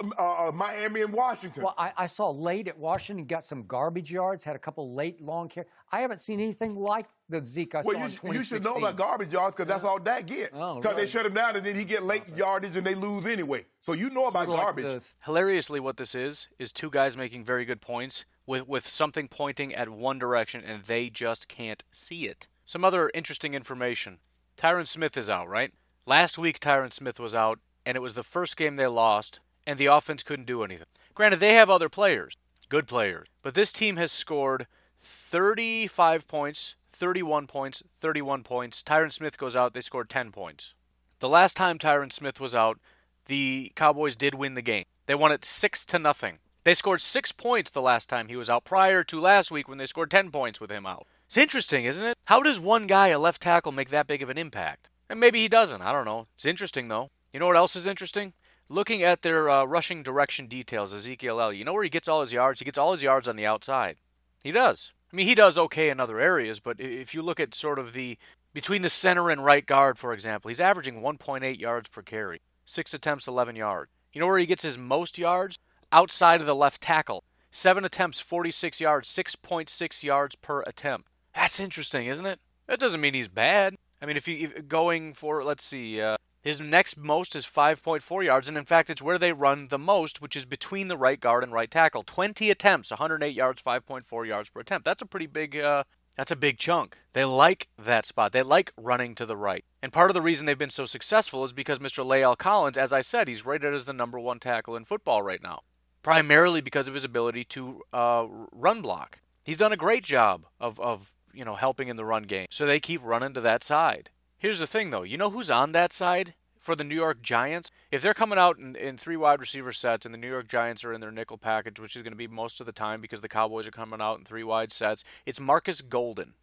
This, 0.01 0.11
uh, 0.17 0.47
uh, 0.47 0.51
Miami 0.51 1.01
and 1.01 1.13
Washington. 1.13 1.63
Well, 1.63 1.75
I, 1.77 1.91
I, 1.97 2.05
saw 2.05 2.29
late 2.29 2.67
at 2.67 2.77
Washington, 2.77 3.25
got 3.25 3.45
some 3.45 3.63
garbage 3.63 4.11
yards, 4.11 4.43
had 4.43 4.55
a 4.55 4.59
couple 4.59 4.93
late 4.93 5.21
long 5.21 5.49
carries. 5.49 5.69
I 5.91 6.01
haven't 6.01 6.19
seen 6.19 6.39
anything 6.39 6.75
like 6.75 7.07
the 7.29 7.43
Zeke 7.45 7.75
I 7.75 7.81
well, 7.81 7.93
saw 7.93 7.99
you, 7.99 8.05
in 8.05 8.11
2016. 8.11 8.33
You 8.33 8.43
should 8.43 8.63
know 8.63 8.75
about 8.75 8.95
garbage 8.95 9.33
yards 9.33 9.55
because 9.55 9.67
that's 9.67 9.83
all 9.83 9.99
that 9.99 10.25
get. 10.25 10.51
Because 10.51 10.85
oh, 10.85 10.95
they 10.95 11.07
shut 11.07 11.25
him 11.25 11.33
down 11.33 11.55
and 11.55 11.65
then 11.65 11.75
he 11.75 11.85
get 11.85 12.03
late 12.03 12.23
yardage 12.35 12.75
and 12.75 12.85
they 12.85 12.95
lose 12.95 13.25
anyway. 13.25 13.65
So 13.81 13.93
you 13.93 14.09
know 14.09 14.27
about 14.27 14.45
sort 14.45 14.57
of 14.57 14.63
garbage. 14.63 14.85
Like 14.85 15.01
the, 15.01 15.25
Hilariously, 15.25 15.79
what 15.79 15.97
this 15.97 16.15
is 16.15 16.49
is 16.59 16.71
two 16.71 16.89
guys 16.89 17.15
making 17.17 17.43
very 17.43 17.65
good 17.65 17.81
points 17.81 18.25
with 18.45 18.67
with 18.67 18.87
something 18.87 19.27
pointing 19.27 19.73
at 19.73 19.89
one 19.89 20.19
direction 20.19 20.63
and 20.63 20.83
they 20.83 21.09
just 21.09 21.47
can't 21.47 21.83
see 21.91 22.25
it. 22.25 22.47
Some 22.65 22.83
other 22.83 23.11
interesting 23.13 23.53
information. 23.53 24.19
Tyron 24.57 24.87
Smith 24.87 25.17
is 25.17 25.29
out, 25.29 25.49
right? 25.49 25.73
Last 26.05 26.37
week 26.37 26.59
Tyron 26.59 26.93
Smith 26.93 27.19
was 27.19 27.33
out, 27.35 27.59
and 27.85 27.95
it 27.95 28.01
was 28.01 28.13
the 28.13 28.23
first 28.23 28.57
game 28.57 28.75
they 28.75 28.87
lost 28.87 29.39
and 29.65 29.77
the 29.77 29.85
offense 29.87 30.23
couldn't 30.23 30.45
do 30.45 30.63
anything. 30.63 30.87
Granted, 31.13 31.39
they 31.39 31.53
have 31.53 31.69
other 31.69 31.89
players. 31.89 32.35
good 32.71 32.87
players. 32.87 33.27
But 33.43 33.53
this 33.53 33.71
team 33.71 33.97
has 33.97 34.11
scored 34.11 34.65
35 35.01 36.27
points, 36.27 36.75
31 36.93 37.45
points, 37.45 37.83
31 37.99 38.43
points. 38.43 38.81
Tyron 38.81 39.13
Smith 39.13 39.37
goes 39.37 39.55
out, 39.55 39.73
they 39.73 39.81
scored 39.81 40.09
10 40.09 40.31
points. 40.31 40.73
The 41.19 41.29
last 41.29 41.55
time 41.55 41.77
Tyron 41.77 42.11
Smith 42.11 42.39
was 42.39 42.55
out, 42.55 42.79
the 43.25 43.71
Cowboys 43.75 44.15
did 44.15 44.33
win 44.33 44.55
the 44.55 44.61
game. 44.63 44.85
They 45.05 45.13
won 45.13 45.31
it 45.31 45.45
6 45.45 45.85
to 45.85 45.99
nothing. 45.99 46.39
They 46.63 46.73
scored 46.73 47.01
6 47.01 47.31
points 47.33 47.69
the 47.69 47.81
last 47.81 48.07
time 48.07 48.29
he 48.29 48.35
was 48.37 48.49
out 48.49 48.63
prior 48.63 49.03
to 49.03 49.19
last 49.19 49.51
week 49.51 49.67
when 49.67 49.77
they 49.77 49.85
scored 49.85 50.09
10 50.09 50.31
points 50.31 50.61
with 50.61 50.71
him 50.71 50.85
out. 50.85 51.05
It's 51.27 51.37
interesting, 51.37 51.85
isn't 51.85 52.05
it? 52.05 52.17
How 52.25 52.41
does 52.41 52.59
one 52.59 52.87
guy, 52.87 53.09
a 53.09 53.19
left 53.19 53.41
tackle, 53.41 53.71
make 53.71 53.89
that 53.89 54.07
big 54.07 54.23
of 54.23 54.29
an 54.29 54.37
impact? 54.37 54.89
And 55.09 55.19
maybe 55.19 55.41
he 55.41 55.49
doesn't. 55.49 55.81
I 55.81 55.91
don't 55.91 56.05
know. 56.05 56.27
It's 56.35 56.45
interesting, 56.45 56.87
though. 56.87 57.09
You 57.33 57.39
know 57.39 57.47
what 57.47 57.57
else 57.57 57.75
is 57.75 57.87
interesting? 57.87 58.33
Looking 58.71 59.03
at 59.03 59.21
their 59.21 59.49
uh, 59.49 59.65
rushing 59.65 60.01
direction 60.01 60.47
details, 60.47 60.93
Ezekiel 60.93 61.41
Elliott. 61.41 61.59
You 61.59 61.65
know 61.65 61.73
where 61.73 61.83
he 61.83 61.89
gets 61.89 62.07
all 62.07 62.21
his 62.21 62.31
yards? 62.31 62.61
He 62.61 62.63
gets 62.63 62.77
all 62.77 62.93
his 62.93 63.03
yards 63.03 63.27
on 63.27 63.35
the 63.35 63.45
outside. 63.45 63.97
He 64.45 64.53
does. 64.53 64.93
I 65.11 65.15
mean, 65.17 65.27
he 65.27 65.35
does 65.35 65.57
okay 65.57 65.89
in 65.89 65.99
other 65.99 66.21
areas, 66.21 66.61
but 66.61 66.79
if 66.79 67.13
you 67.13 67.21
look 67.21 67.41
at 67.41 67.53
sort 67.53 67.79
of 67.79 67.91
the 67.91 68.17
between 68.53 68.81
the 68.81 68.89
center 68.89 69.29
and 69.29 69.43
right 69.43 69.65
guard, 69.65 69.97
for 69.97 70.13
example, 70.13 70.47
he's 70.47 70.61
averaging 70.61 71.01
1.8 71.01 71.59
yards 71.59 71.89
per 71.89 72.01
carry, 72.01 72.39
six 72.63 72.93
attempts, 72.93 73.27
11 73.27 73.57
yards. 73.57 73.91
You 74.13 74.21
know 74.21 74.27
where 74.27 74.37
he 74.37 74.45
gets 74.45 74.63
his 74.63 74.77
most 74.77 75.17
yards? 75.17 75.57
Outside 75.91 76.39
of 76.39 76.47
the 76.47 76.55
left 76.55 76.79
tackle. 76.79 77.25
Seven 77.51 77.83
attempts, 77.83 78.21
46 78.21 78.79
yards, 78.79 79.09
6.6 79.09 80.01
yards 80.01 80.35
per 80.35 80.61
attempt. 80.61 81.09
That's 81.35 81.59
interesting, 81.59 82.07
isn't 82.07 82.25
it? 82.25 82.39
That 82.67 82.79
doesn't 82.79 83.01
mean 83.01 83.15
he's 83.15 83.27
bad. 83.27 83.75
I 84.01 84.05
mean, 84.05 84.15
if 84.15 84.29
you 84.29 84.37
if 84.37 84.69
going 84.69 85.11
for, 85.11 85.43
let's 85.43 85.65
see, 85.65 85.99
uh, 85.99 86.15
his 86.41 86.59
next 86.59 86.97
most 86.97 87.35
is 87.35 87.45
5.4 87.45 88.25
yards, 88.25 88.47
and 88.47 88.57
in 88.57 88.65
fact, 88.65 88.89
it's 88.89 89.01
where 89.01 89.19
they 89.19 89.31
run 89.31 89.67
the 89.67 89.77
most, 89.77 90.21
which 90.21 90.35
is 90.35 90.45
between 90.45 90.87
the 90.87 90.97
right 90.97 91.19
guard 91.19 91.43
and 91.43 91.53
right 91.53 91.69
tackle. 91.69 92.03
20 92.03 92.49
attempts, 92.49 92.89
108 92.89 93.33
yards, 93.33 93.61
5.4 93.61 94.27
yards 94.27 94.49
per 94.49 94.61
attempt. 94.61 94.83
That's 94.85 95.03
a 95.03 95.05
pretty 95.05 95.27
big. 95.27 95.55
Uh, 95.55 95.83
that's 96.17 96.31
a 96.31 96.35
big 96.35 96.57
chunk. 96.57 96.97
They 97.13 97.25
like 97.25 97.69
that 97.77 98.05
spot. 98.05 98.33
They 98.33 98.43
like 98.43 98.73
running 98.75 99.15
to 99.15 99.25
the 99.25 99.37
right. 99.37 99.63
And 99.81 99.93
part 99.93 100.09
of 100.09 100.13
the 100.13 100.21
reason 100.21 100.45
they've 100.45 100.57
been 100.57 100.69
so 100.69 100.85
successful 100.85 101.43
is 101.43 101.53
because 101.53 101.79
Mr. 101.79 102.03
La'el 102.03 102.37
Collins, 102.37 102.77
as 102.77 102.91
I 102.91 103.01
said, 103.01 103.27
he's 103.27 103.45
rated 103.45 103.73
as 103.73 103.85
the 103.85 103.93
number 103.93 104.19
one 104.19 104.39
tackle 104.39 104.75
in 104.75 104.83
football 104.83 105.21
right 105.21 105.41
now, 105.41 105.61
primarily 106.03 106.59
because 106.59 106.87
of 106.87 106.95
his 106.95 107.05
ability 107.05 107.45
to 107.45 107.81
uh, 107.93 108.25
run 108.51 108.81
block. 108.81 109.19
He's 109.45 109.57
done 109.57 109.71
a 109.71 109.77
great 109.77 110.03
job 110.03 110.45
of, 110.59 110.79
of 110.79 111.13
you 111.33 111.45
know, 111.45 111.55
helping 111.55 111.87
in 111.87 111.95
the 111.95 112.05
run 112.05 112.23
game. 112.23 112.47
So 112.49 112.65
they 112.65 112.79
keep 112.79 113.03
running 113.03 113.33
to 113.35 113.41
that 113.41 113.63
side. 113.63 114.09
Here's 114.41 114.57
the 114.57 114.65
thing, 114.65 114.89
though. 114.89 115.03
You 115.03 115.19
know 115.19 115.29
who's 115.29 115.51
on 115.51 115.71
that 115.73 115.93
side 115.93 116.33
for 116.59 116.73
the 116.73 116.83
New 116.83 116.95
York 116.95 117.21
Giants? 117.21 117.69
If 117.91 118.01
they're 118.01 118.15
coming 118.15 118.39
out 118.39 118.57
in, 118.57 118.75
in 118.75 118.97
three 118.97 119.15
wide 119.15 119.39
receiver 119.39 119.71
sets 119.71 120.03
and 120.03 120.15
the 120.15 120.17
New 120.17 120.31
York 120.31 120.47
Giants 120.47 120.83
are 120.83 120.91
in 120.91 120.99
their 120.99 121.11
nickel 121.11 121.37
package, 121.37 121.79
which 121.79 121.95
is 121.95 122.01
going 122.01 122.13
to 122.13 122.17
be 122.17 122.25
most 122.25 122.59
of 122.59 122.65
the 122.65 122.71
time 122.71 123.01
because 123.01 123.21
the 123.21 123.29
Cowboys 123.29 123.67
are 123.67 123.71
coming 123.71 124.01
out 124.01 124.17
in 124.17 124.25
three 124.25 124.43
wide 124.43 124.71
sets, 124.71 125.03
it's 125.27 125.39
Marcus 125.39 125.81
Golden. 125.81 126.33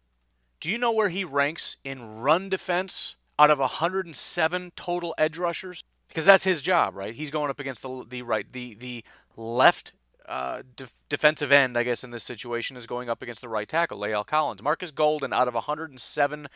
Do 0.61 0.71
you 0.71 0.77
know 0.77 0.93
where 0.93 1.09
he 1.09 1.25
ranks 1.25 1.75
in 1.83 2.21
run 2.21 2.47
defense 2.47 3.17
out 3.37 3.51
of 3.51 3.59
107 3.59 4.71
total 4.77 5.13
edge 5.17 5.37
rushers? 5.37 5.83
Because 6.07 6.25
that's 6.25 6.45
his 6.45 6.61
job, 6.61 6.95
right? 6.95 7.13
He's 7.13 7.31
going 7.31 7.49
up 7.49 7.59
against 7.59 7.81
the 7.81 8.05
the 8.07 8.21
right 8.21 8.49
the 8.49 8.75
the 8.75 9.03
left 9.35 9.91
uh, 10.29 10.61
defensive 11.09 11.51
end, 11.51 11.77
I 11.77 11.83
guess, 11.83 12.03
in 12.03 12.11
this 12.11 12.23
situation 12.23 12.77
is 12.77 12.87
going 12.87 13.09
up 13.09 13.21
against 13.21 13.41
the 13.41 13.49
right 13.49 13.67
tackle, 13.67 13.99
La'el 13.99 14.25
Collins. 14.25 14.61
Marcus 14.61 14.91
Golden, 14.91 15.33
out 15.33 15.47
of 15.47 15.55
107 15.55 16.47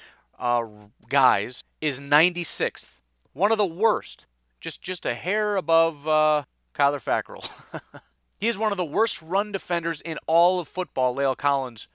uh, 0.43 0.65
guys, 1.07 1.63
is 1.79 2.01
96th. 2.01 2.99
One 3.31 3.51
of 3.51 3.57
the 3.57 3.65
worst. 3.65 4.25
Just 4.59 4.81
just 4.81 5.05
a 5.05 5.13
hair 5.13 5.55
above 5.55 6.07
uh, 6.07 6.43
Kyler 6.75 7.01
Fackrell. 7.01 7.49
he 8.39 8.47
is 8.47 8.57
one 8.57 8.71
of 8.71 8.77
the 8.77 8.85
worst 8.85 9.21
run 9.21 9.51
defenders 9.51 10.01
in 10.01 10.17
all 10.27 10.59
of 10.59 10.67
football. 10.67 11.15
La'el 11.15 11.35
Collins 11.35 11.87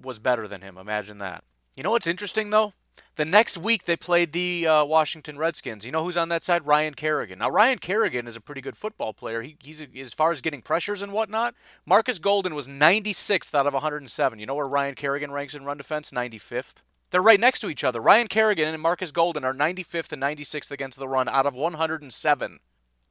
was 0.00 0.18
better 0.18 0.48
than 0.48 0.62
him. 0.62 0.78
Imagine 0.78 1.18
that. 1.18 1.44
You 1.76 1.82
know 1.82 1.90
what's 1.90 2.06
interesting, 2.06 2.50
though? 2.50 2.72
The 3.16 3.24
next 3.24 3.58
week 3.58 3.84
they 3.84 3.96
played 3.96 4.32
the 4.32 4.66
uh, 4.66 4.84
Washington 4.84 5.38
Redskins. 5.38 5.84
You 5.84 5.92
know 5.92 6.04
who's 6.04 6.16
on 6.16 6.28
that 6.28 6.44
side? 6.44 6.66
Ryan 6.66 6.94
Kerrigan. 6.94 7.38
Now 7.38 7.50
Ryan 7.50 7.78
Kerrigan 7.78 8.26
is 8.26 8.36
a 8.36 8.40
pretty 8.40 8.60
good 8.60 8.76
football 8.76 9.12
player. 9.12 9.42
He, 9.42 9.56
he's 9.62 9.82
as 9.96 10.12
far 10.12 10.30
as 10.30 10.40
getting 10.40 10.62
pressures 10.62 11.02
and 11.02 11.12
whatnot. 11.12 11.54
Marcus 11.86 12.18
Golden 12.18 12.54
was 12.54 12.68
96th 12.68 13.54
out 13.54 13.66
of 13.66 13.74
107. 13.74 14.38
You 14.38 14.46
know 14.46 14.54
where 14.54 14.68
Ryan 14.68 14.94
Kerrigan 14.94 15.32
ranks 15.32 15.54
in 15.54 15.64
run 15.64 15.78
defense? 15.78 16.10
95th. 16.10 16.76
They're 17.12 17.20
right 17.22 17.38
next 17.38 17.60
to 17.60 17.68
each 17.68 17.84
other. 17.84 18.00
Ryan 18.00 18.26
Kerrigan 18.26 18.72
and 18.72 18.82
Marcus 18.82 19.12
Golden 19.12 19.44
are 19.44 19.52
95th 19.52 20.12
and 20.12 20.22
96th 20.22 20.70
against 20.70 20.98
the 20.98 21.06
run 21.06 21.28
out 21.28 21.44
of 21.44 21.54
107. 21.54 22.60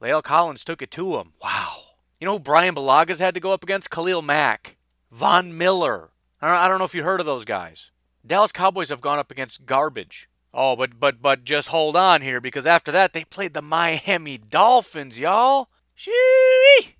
La'el 0.02 0.22
Collins 0.24 0.64
took 0.64 0.82
it 0.82 0.90
to 0.90 1.18
him. 1.18 1.34
Wow. 1.40 1.76
You 2.18 2.26
know 2.26 2.32
who 2.32 2.40
Bryan 2.40 2.74
Bulaga's 2.74 3.20
had 3.20 3.34
to 3.34 3.40
go 3.40 3.52
up 3.52 3.62
against? 3.62 3.90
Khalil 3.90 4.20
Mack, 4.20 4.76
Von 5.12 5.56
Miller. 5.56 6.10
I 6.40 6.66
don't 6.66 6.80
know 6.80 6.84
if 6.84 6.96
you 6.96 7.04
heard 7.04 7.20
of 7.20 7.26
those 7.26 7.44
guys. 7.44 7.92
Dallas 8.26 8.50
Cowboys 8.50 8.88
have 8.88 9.00
gone 9.00 9.20
up 9.20 9.30
against 9.30 9.66
garbage. 9.66 10.28
Oh, 10.52 10.74
but 10.74 10.98
but 10.98 11.22
but 11.22 11.44
just 11.44 11.68
hold 11.68 11.94
on 11.94 12.22
here 12.22 12.40
because 12.40 12.66
after 12.66 12.90
that 12.90 13.12
they 13.12 13.24
played 13.24 13.54
the 13.54 13.62
Miami 13.62 14.36
Dolphins, 14.36 15.20
y'all. 15.20 15.68
Shee! 15.94 16.96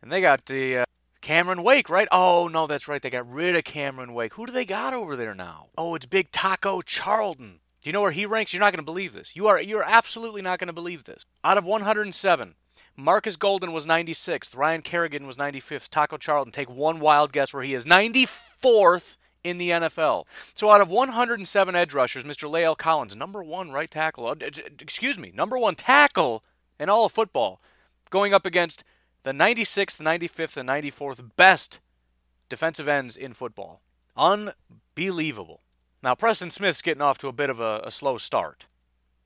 And 0.00 0.10
they 0.10 0.22
got 0.22 0.46
the 0.46 0.78
uh, 0.78 0.84
Cameron 1.26 1.64
Wake, 1.64 1.90
right? 1.90 2.06
Oh 2.12 2.46
no, 2.46 2.68
that's 2.68 2.86
right. 2.86 3.02
They 3.02 3.10
got 3.10 3.28
rid 3.28 3.56
of 3.56 3.64
Cameron 3.64 4.14
Wake. 4.14 4.34
Who 4.34 4.46
do 4.46 4.52
they 4.52 4.64
got 4.64 4.94
over 4.94 5.16
there 5.16 5.34
now? 5.34 5.70
Oh, 5.76 5.96
it's 5.96 6.06
Big 6.06 6.30
Taco 6.30 6.82
Charlton. 6.82 7.58
Do 7.82 7.88
you 7.88 7.92
know 7.92 8.02
where 8.02 8.12
he 8.12 8.24
ranks? 8.24 8.52
You're 8.52 8.60
not 8.60 8.72
going 8.72 8.78
to 8.78 8.84
believe 8.84 9.12
this. 9.12 9.34
You 9.34 9.48
are 9.48 9.60
you're 9.60 9.82
absolutely 9.82 10.40
not 10.40 10.60
going 10.60 10.68
to 10.68 10.72
believe 10.72 11.02
this. 11.02 11.26
Out 11.42 11.58
of 11.58 11.64
107, 11.64 12.54
Marcus 12.96 13.34
Golden 13.34 13.72
was 13.72 13.86
96th. 13.86 14.56
Ryan 14.56 14.82
Kerrigan 14.82 15.26
was 15.26 15.36
95th. 15.36 15.88
Taco 15.88 16.16
Charlton, 16.16 16.52
take 16.52 16.70
one 16.70 17.00
wild 17.00 17.32
guess 17.32 17.52
where 17.52 17.64
he 17.64 17.74
is. 17.74 17.84
94th 17.84 19.16
in 19.42 19.58
the 19.58 19.70
NFL. 19.70 20.26
So 20.54 20.70
out 20.70 20.80
of 20.80 20.90
107 20.90 21.74
edge 21.74 21.92
rushers, 21.92 22.22
Mr. 22.22 22.48
La'el 22.48 22.78
Collins, 22.78 23.16
number 23.16 23.42
one 23.42 23.72
right 23.72 23.90
tackle, 23.90 24.28
uh, 24.28 24.36
excuse 24.80 25.18
me, 25.18 25.32
number 25.34 25.58
one 25.58 25.74
tackle 25.74 26.44
in 26.78 26.88
all 26.88 27.06
of 27.06 27.10
football, 27.10 27.60
going 28.10 28.32
up 28.32 28.46
against 28.46 28.84
the 29.26 29.32
96th, 29.32 29.98
95th, 29.98 30.56
and 30.56 30.68
94th 30.68 31.30
best 31.34 31.80
defensive 32.48 32.86
ends 32.86 33.16
in 33.16 33.32
football. 33.32 33.82
Unbelievable. 34.16 35.62
Now, 36.00 36.14
Preston 36.14 36.52
Smith's 36.52 36.80
getting 36.80 37.02
off 37.02 37.18
to 37.18 37.26
a 37.26 37.32
bit 37.32 37.50
of 37.50 37.58
a, 37.58 37.80
a 37.82 37.90
slow 37.90 38.18
start. 38.18 38.66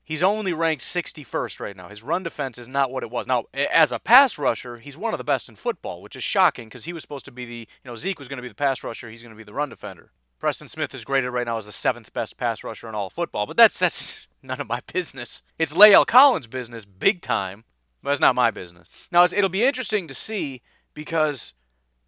He's 0.03 0.23
only 0.23 0.53
ranked 0.53 0.81
61st 0.81 1.59
right 1.59 1.77
now. 1.77 1.87
His 1.87 2.01
run 2.01 2.23
defense 2.23 2.57
is 2.57 2.67
not 2.67 2.89
what 2.89 3.03
it 3.03 3.11
was. 3.11 3.27
Now, 3.27 3.43
as 3.53 3.91
a 3.91 3.99
pass 3.99 4.39
rusher, 4.39 4.79
he's 4.79 4.97
one 4.97 5.13
of 5.13 5.19
the 5.19 5.23
best 5.23 5.47
in 5.47 5.55
football, 5.55 6.01
which 6.01 6.15
is 6.15 6.23
shocking 6.23 6.67
because 6.67 6.85
he 6.85 6.93
was 6.93 7.03
supposed 7.03 7.25
to 7.25 7.31
be 7.31 7.45
the, 7.45 7.59
you 7.59 7.85
know, 7.85 7.95
Zeke 7.95 8.17
was 8.17 8.27
going 8.27 8.37
to 8.37 8.41
be 8.41 8.49
the 8.49 8.55
pass 8.55 8.83
rusher. 8.83 9.07
He's 9.07 9.21
going 9.21 9.35
to 9.35 9.37
be 9.37 9.43
the 9.43 9.53
run 9.53 9.69
defender. 9.69 10.09
Preston 10.39 10.67
Smith 10.67 10.95
is 10.95 11.05
graded 11.05 11.29
right 11.29 11.45
now 11.45 11.57
as 11.57 11.67
the 11.67 11.71
seventh 11.71 12.11
best 12.11 12.37
pass 12.37 12.63
rusher 12.63 12.89
in 12.89 12.95
all 12.95 13.11
football, 13.11 13.45
but 13.45 13.55
that's 13.55 13.77
that's 13.77 14.27
none 14.41 14.59
of 14.59 14.67
my 14.67 14.79
business. 14.91 15.43
It's 15.59 15.75
La'el 15.75 16.07
Collins' 16.07 16.47
business, 16.47 16.85
big 16.85 17.21
time, 17.21 17.65
but 18.03 18.11
it's 18.11 18.21
not 18.21 18.35
my 18.35 18.51
business. 18.51 19.09
Now, 19.11 19.23
it'll 19.23 19.49
be 19.49 19.63
interesting 19.63 20.07
to 20.07 20.13
see 20.13 20.61
because 20.93 21.53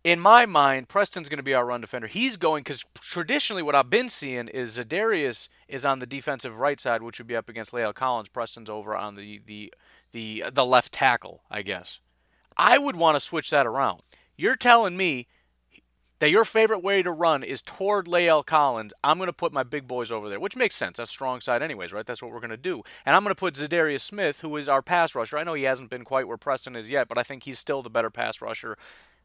in 0.04 0.20
my 0.20 0.46
mind, 0.46 0.90
Preston's 0.90 1.30
going 1.30 1.38
to 1.38 1.44
be 1.44 1.54
our 1.54 1.66
run 1.66 1.82
defender. 1.82 2.08
He's 2.08 2.36
going 2.36 2.64
because 2.64 2.84
traditionally, 2.96 3.64
what 3.64 3.76
I've 3.76 3.90
been 3.90 4.10
seeing 4.10 4.50
is 4.50 4.78
Za'Darius 4.78 5.48
is 5.68 5.86
on 5.86 6.00
the 6.00 6.06
defensive 6.06 6.60
right 6.60 6.80
side, 6.80 7.02
which 7.02 7.20
would 7.20 7.28
be 7.28 7.36
up 7.36 7.50
against 7.50 7.72
La'el 7.72 7.94
Collins. 7.94 8.30
Preston's 8.30 8.70
over 8.70 8.96
on 8.96 9.16
the 9.16 9.42
the 9.46 9.74
the 10.12 10.46
the 10.52 10.66
left 10.66 10.92
tackle, 10.92 11.44
I 11.50 11.62
guess. 11.62 12.00
I 12.58 12.78
would 12.78 12.96
want 12.96 13.16
to 13.16 13.20
switch 13.20 13.50
that 13.52 13.66
around. 13.66 14.02
You're 14.36 14.56
telling 14.56 14.98
me 14.98 15.28
that 16.24 16.30
your 16.30 16.46
favorite 16.46 16.82
way 16.82 17.04
to 17.04 17.12
run 17.12 17.44
is 17.44 17.62
toward 17.62 18.06
La'el 18.06 18.46
Collins. 18.46 18.94
I'm 19.04 19.18
going 19.18 19.28
to 19.28 19.34
put 19.34 19.52
my 19.52 19.64
big 19.64 19.90
boys 19.90 20.10
over 20.10 20.30
there, 20.30 20.40
which 20.40 20.56
makes 20.56 20.74
sense. 20.74 20.96
That's 20.96 21.12
strong 21.12 21.42
side, 21.42 21.62
anyways, 21.62 21.92
right? 21.92 22.06
That's 22.06 22.22
what 22.22 22.32
we're 22.32 22.40
going 22.40 22.50
to 22.50 22.56
do. 22.56 22.82
And 23.06 23.14
I'm 23.14 23.24
going 23.24 23.36
to 23.36 23.38
put 23.38 23.56
Za'Darius 23.56 24.00
Smith, 24.00 24.40
who 24.40 24.56
is 24.56 24.70
our 24.70 24.82
pass 24.82 25.16
rusher. 25.16 25.38
I 25.38 25.44
know 25.44 25.54
he 25.54 25.64
hasn't 25.64 25.90
been 25.90 26.06
quite 26.06 26.26
where 26.30 26.38
Preston 26.38 26.78
is 26.78 26.90
yet, 26.90 27.10
but 27.10 27.18
I 27.18 27.24
think 27.24 27.44
he's 27.44 27.60
still 27.60 27.82
the 27.82 27.90
better 27.90 28.10
pass 28.10 28.42
rusher 28.42 28.78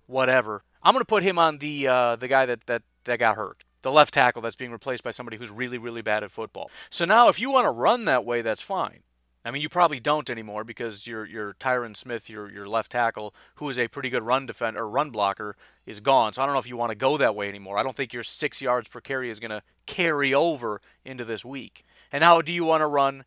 whatever. 0.09 0.65
I'm 0.83 0.93
going 0.93 1.03
to 1.03 1.07
put 1.07 1.23
him 1.23 1.39
on 1.39 1.59
the 1.59 1.87
uh, 1.87 2.17
the 2.17 2.27
guy 2.27 2.47
that, 2.47 2.67
that 2.67 2.83
that 3.05 3.21
got 3.21 3.37
hurt, 3.37 3.63
the 3.83 3.93
left 3.93 4.13
tackle 4.15 4.43
that's 4.43 4.57
being 4.57 4.73
replaced 4.73 5.05
by 5.05 5.13
somebody 5.13 5.37
who's 5.37 5.53
really 5.53 5.79
really 5.79 6.03
bad 6.03 6.25
at 6.25 6.33
football. 6.33 6.69
So 6.91 7.05
now, 7.05 7.29
if 7.29 7.41
you 7.41 7.53
want 7.53 7.67
to 7.67 7.71
run 7.71 8.07
that 8.07 8.25
way, 8.25 8.43
that's 8.43 8.63
fine. 8.63 9.05
I 9.45 9.51
mean, 9.51 9.63
you 9.63 9.69
probably 9.69 10.01
don't 10.01 10.29
anymore 10.29 10.65
because 10.65 11.07
your 11.07 11.25
your 11.25 11.55
Tyron 11.55 11.97
Smith, 11.97 12.29
your 12.29 12.51
your 12.51 12.69
left 12.69 12.93
tackle, 12.93 13.35
who 13.57 13.69
is 13.69 13.79
a 13.79 13.89
pretty 13.89 14.11
good 14.11 14.23
run 14.23 14.47
defender 14.47 14.81
or 14.81 14.89
run 14.89 15.11
blocker, 15.11 15.57
is 15.87 16.01
gone. 16.01 16.33
So 16.33 16.43
I 16.43 16.47
don't 16.47 16.55
know 16.55 16.61
if 16.61 16.69
you 16.69 16.77
want 16.77 16.91
to 16.91 16.97
go 16.97 17.17
that 17.17 17.35
way 17.35 17.49
anymore. 17.49 17.79
I 17.79 17.83
don't 17.83 17.97
think 17.97 18.13
your 18.13 18.23
six 18.23 18.61
yards 18.61 18.89
per 18.89 19.01
carry 19.01 19.31
is 19.31 19.41
going 19.41 19.51
to 19.51 19.63
carry 19.87 20.35
over 20.35 20.81
into 21.05 21.25
this 21.25 21.45
week. 21.45 21.85
And 22.13 22.25
how 22.25 22.43
do 22.43 22.53
you 22.53 22.65
want 22.65 22.83
to 22.83 22.87
run 22.87 23.25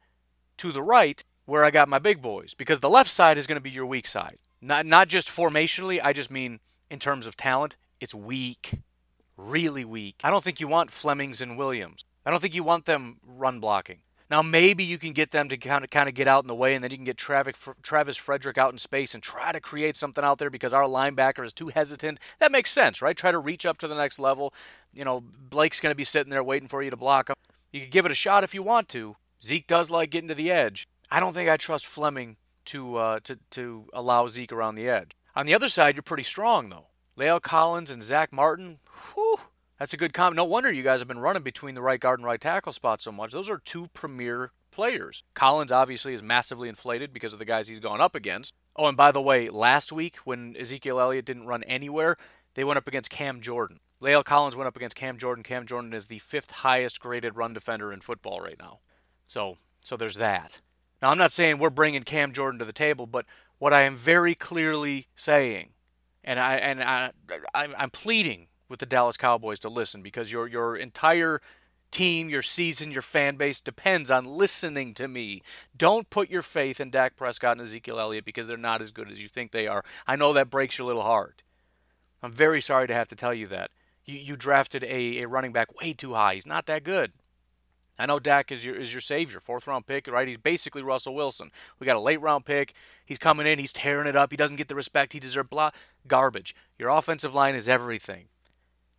to 0.58 0.72
the 0.72 0.84
right 0.84 1.24
where 1.46 1.64
I 1.64 1.72
got 1.72 1.90
my 1.90 2.00
big 2.00 2.22
boys? 2.22 2.54
Because 2.54 2.82
the 2.82 2.90
left 2.90 3.10
side 3.10 3.38
is 3.38 3.48
going 3.48 3.58
to 3.58 3.64
be 3.64 3.72
your 3.72 3.86
weak 3.86 4.08
side. 4.08 4.38
Not 4.62 4.86
not 4.86 5.08
just 5.08 5.30
formationally. 5.30 6.00
I 6.04 6.14
just 6.14 6.30
mean 6.30 6.60
in 6.90 7.00
terms 7.00 7.26
of 7.26 7.38
talent, 7.38 7.78
it's 8.00 8.14
weak. 8.14 8.80
Really 9.38 9.86
weak. 9.86 10.18
I 10.24 10.30
don't 10.30 10.44
think 10.44 10.60
you 10.60 10.68
want 10.68 10.92
Flemings 10.92 11.42
and 11.42 11.58
Williams. 11.58 12.04
I 12.26 12.30
don't 12.30 12.42
think 12.42 12.54
you 12.54 12.64
want 12.64 12.86
them 12.86 13.18
run 13.26 13.60
blocking. 13.60 14.00
Now 14.32 14.42
maybe 14.42 14.86
you 14.86 14.98
can 14.98 15.12
get 15.12 15.32
them 15.32 15.50
to 15.50 15.58
kind 15.58 15.84
of 15.84 15.90
kind 15.90 16.08
of 16.08 16.16
get 16.16 16.26
out 16.26 16.46
in 16.46 16.48
the 16.48 16.56
way, 16.56 16.74
and 16.74 16.82
then 16.82 16.90
you 16.90 16.98
can 16.98 17.04
get 17.04 17.18
Travis 17.18 18.18
Frederick 18.18 18.58
out 18.58 18.72
in 18.72 18.78
space 18.78 19.14
and 19.14 19.22
try 19.22 19.52
to 19.52 19.60
create 19.60 19.98
something 19.98 20.24
out 20.24 20.38
there 20.38 20.50
because 20.50 20.72
our 20.72 20.86
linebacker 20.86 21.46
is 21.46 21.52
too 21.52 21.68
hesitant. 21.68 22.18
That 22.40 22.50
makes 22.50 22.72
sense, 22.72 23.02
right? 23.02 23.18
Try 23.18 23.32
to 23.32 23.40
reach 23.40 23.66
up 23.66 23.78
to 23.80 23.90
the 23.90 23.96
next 23.96 24.20
level. 24.20 24.54
You 24.94 25.04
know, 25.04 25.20
Blake's 25.22 25.82
going 25.82 25.92
to 25.92 25.98
be 25.98 26.06
sitting 26.06 26.30
there 26.30 26.46
waiting 26.46 26.70
for 26.70 26.82
you 26.82 26.90
to 26.90 26.96
block 26.96 27.30
him. 27.30 27.36
You 27.74 27.82
could 27.82 27.92
give 27.92 28.06
it 28.06 28.12
a 28.12 28.16
shot 28.16 28.46
if 28.46 28.54
you 28.54 28.64
want 28.64 28.88
to. 28.90 29.18
Zeke 29.44 29.68
does 29.68 29.92
like 29.92 30.12
getting 30.12 30.30
to 30.30 30.36
the 30.36 30.50
edge. 30.50 30.88
I 31.12 31.20
don't 31.20 31.34
think 31.34 31.50
I 31.50 31.58
trust 31.58 31.86
Fleming 31.86 32.38
to 32.66 32.96
uh, 32.96 33.20
to 33.26 33.38
to 33.50 33.90
allow 33.92 34.28
Zeke 34.28 34.54
around 34.54 34.76
the 34.76 34.88
edge. 34.88 35.12
On 35.36 35.46
the 35.46 35.54
other 35.54 35.68
side, 35.68 35.96
you're 35.96 36.04
pretty 36.04 36.24
strong 36.24 36.70
though. 36.70 36.88
La'el 37.18 37.42
Collins 37.42 37.92
and 37.92 38.02
Zack 38.02 38.32
Martin. 38.32 38.80
Whew, 39.14 39.40
that's 39.82 39.96
a 39.96 39.98
good 39.98 40.14
comment. 40.14 40.36
No 40.36 40.46
wonder 40.46 40.72
you 40.72 40.84
guys 40.84 41.00
have 41.00 41.08
been 41.08 41.18
running 41.18 41.42
between 41.42 41.74
the 41.74 41.82
right 41.82 42.00
guard 42.00 42.20
and 42.20 42.26
right 42.28 42.40
tackle 42.40 42.72
spot 42.72 43.02
so 43.02 43.12
much. 43.12 43.32
Those 43.32 43.50
are 43.50 43.58
two 43.58 43.88
premier 43.94 44.52
players. 44.70 45.24
Collins 45.34 45.72
obviously 45.72 46.14
is 46.14 46.22
massively 46.22 46.70
inflated 46.70 47.12
because 47.12 47.34
of 47.34 47.40
the 47.40 47.46
guys 47.46 47.68
he's 47.68 47.80
gone 47.80 48.00
up 48.00 48.14
against. 48.14 48.54
Oh, 48.76 48.86
and 48.86 48.96
by 48.96 49.12
the 49.12 49.24
way, 49.24 49.50
last 49.50 49.92
week 49.92 50.18
when 50.18 50.56
Ezekiel 50.56 51.00
Elliott 51.00 51.26
didn't 51.26 51.48
run 51.48 51.64
anywhere, 51.64 52.16
they 52.54 52.64
went 52.64 52.78
up 52.78 52.88
against 52.88 53.10
Cam 53.10 53.42
Jordan. 53.42 53.80
La'el 54.04 54.24
Collins 54.24 54.56
went 54.56 54.68
up 54.68 54.76
against 54.76 54.96
Cam 54.96 55.18
Jordan. 55.18 55.44
Cam 55.44 55.66
Jordan 55.66 55.94
is 55.94 56.06
the 56.06 56.20
fifth 56.20 56.52
highest 56.52 57.00
graded 57.00 57.36
run 57.36 57.52
defender 57.52 57.92
in 57.92 58.02
football 58.02 58.40
right 58.40 58.60
now. 58.60 58.82
So, 59.26 59.58
so 59.80 59.98
there's 59.98 60.18
that. 60.18 60.62
Now, 61.02 61.10
I'm 61.10 61.18
not 61.18 61.32
saying 61.32 61.58
we're 61.58 61.72
bringing 61.72 62.04
Cam 62.04 62.34
Jordan 62.34 62.60
to 62.60 62.66
the 62.66 62.72
table, 62.72 63.08
but 63.08 63.26
what 63.58 63.74
I 63.74 63.82
am 63.82 63.96
very 63.96 64.36
clearly 64.36 65.08
saying, 65.16 65.72
and 66.24 66.40
I 66.40 66.58
and 66.58 66.84
I, 66.84 67.14
I'm 67.56 67.90
pleading 67.90 68.46
with 68.72 68.80
the 68.80 68.86
Dallas 68.88 69.18
Cowboys 69.18 69.60
to 69.60 69.70
listen 69.70 70.02
because 70.02 70.32
your 70.32 70.48
your 70.48 70.76
entire 70.76 71.42
team, 71.92 72.30
your 72.30 72.42
season, 72.42 72.92
your 72.92 73.02
fan 73.02 73.36
base 73.36 73.60
depends 73.60 74.10
on 74.10 74.24
listening 74.26 74.94
to 74.96 75.08
me. 75.08 75.44
Don't 75.78 76.10
put 76.10 76.30
your 76.30 76.42
faith 76.42 76.80
in 76.80 76.90
Dak 76.90 77.16
Prescott 77.16 77.58
and 77.58 77.62
Ezekiel 77.68 78.00
Elliott 78.00 78.26
because 78.26 78.48
they're 78.48 78.58
not 78.58 78.82
as 78.82 78.92
good 78.92 79.12
as 79.12 79.22
you 79.22 79.28
think 79.28 79.52
they 79.52 79.68
are. 79.68 79.84
I 80.08 80.16
know 80.16 80.34
that 80.34 80.50
breaks 80.50 80.78
your 80.78 80.88
little 80.88 81.04
heart. 81.04 81.44
I'm 82.24 82.32
very 82.32 82.62
sorry 82.62 82.88
to 82.88 82.94
have 82.94 83.10
to 83.10 83.16
tell 83.16 83.34
you 83.34 83.46
that. 83.48 83.72
You, 84.06 84.18
you 84.18 84.36
drafted 84.36 84.84
a, 84.84 85.22
a 85.22 85.28
running 85.28 85.52
back 85.52 85.80
way 85.80 85.94
too 85.94 86.14
high. 86.14 86.36
He's 86.36 86.48
not 86.48 86.66
that 86.68 86.84
good. 86.84 87.12
I 88.00 88.06
know 88.06 88.20
Dak 88.20 88.52
is 88.52 88.66
your 88.66 88.76
is 88.76 88.94
your 88.94 89.02
savior, 89.02 89.40
fourth 89.40 89.68
round 89.68 89.86
pick, 89.86 90.08
right? 90.08 90.28
He's 90.28 90.38
basically 90.38 90.82
Russell 90.82 91.14
Wilson. 91.14 91.52
We 91.78 91.86
got 91.86 91.98
a 91.98 92.00
late 92.00 92.22
round 92.22 92.46
pick. 92.46 92.74
He's 93.06 93.20
coming 93.20 93.46
in. 93.46 93.60
He's 93.60 93.74
tearing 93.74 94.08
it 94.08 94.16
up. 94.16 94.32
He 94.32 94.38
doesn't 94.38 94.56
get 94.56 94.70
the 94.70 94.76
respect 94.76 95.14
he 95.14 95.20
deserves. 95.20 95.50
Blah, 95.50 95.72
garbage. 96.08 96.56
Your 96.80 96.90
offensive 96.90 97.36
line 97.36 97.54
is 97.54 97.68
everything. 97.68 98.26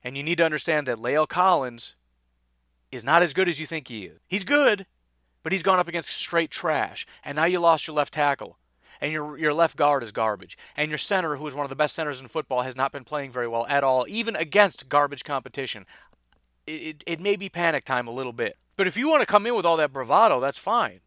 And 0.04 0.16
you 0.16 0.22
need 0.22 0.38
to 0.38 0.44
understand 0.44 0.86
that 0.86 0.98
La'el 0.98 1.28
Collins 1.28 1.94
is 2.90 3.04
not 3.04 3.22
as 3.22 3.32
good 3.32 3.48
as 3.48 3.60
you 3.60 3.66
think 3.66 3.88
he 3.88 4.04
is. 4.04 4.18
He's 4.26 4.44
good, 4.44 4.86
but 5.42 5.52
he's 5.52 5.62
gone 5.62 5.78
up 5.78 5.88
against 5.88 6.10
straight 6.10 6.50
trash. 6.50 7.06
And 7.24 7.36
now 7.36 7.44
you 7.44 7.60
lost 7.60 7.86
your 7.86 7.96
left 7.96 8.14
tackle. 8.14 8.58
And 9.00 9.12
your, 9.12 9.36
your 9.36 9.52
left 9.52 9.76
guard 9.76 10.02
is 10.02 10.12
garbage. 10.12 10.56
And 10.76 10.90
your 10.90 10.98
center, 10.98 11.36
who 11.36 11.46
is 11.46 11.54
one 11.54 11.64
of 11.64 11.70
the 11.70 11.76
best 11.76 11.94
centers 11.94 12.20
in 12.20 12.28
football, 12.28 12.62
has 12.62 12.76
not 12.76 12.92
been 12.92 13.02
playing 13.02 13.32
very 13.32 13.48
well 13.48 13.66
at 13.68 13.82
all, 13.82 14.06
even 14.08 14.36
against 14.36 14.88
garbage 14.88 15.24
competition. 15.24 15.86
It, 16.66 16.72
it, 16.72 17.04
it 17.06 17.20
may 17.20 17.34
be 17.34 17.48
panic 17.48 17.84
time 17.84 18.06
a 18.06 18.12
little 18.12 18.32
bit. 18.32 18.58
But 18.76 18.86
if 18.86 18.96
you 18.96 19.08
want 19.08 19.22
to 19.22 19.26
come 19.26 19.46
in 19.46 19.56
with 19.56 19.66
all 19.66 19.76
that 19.78 19.92
bravado, 19.92 20.38
that's 20.38 20.58
fine. 20.58 21.00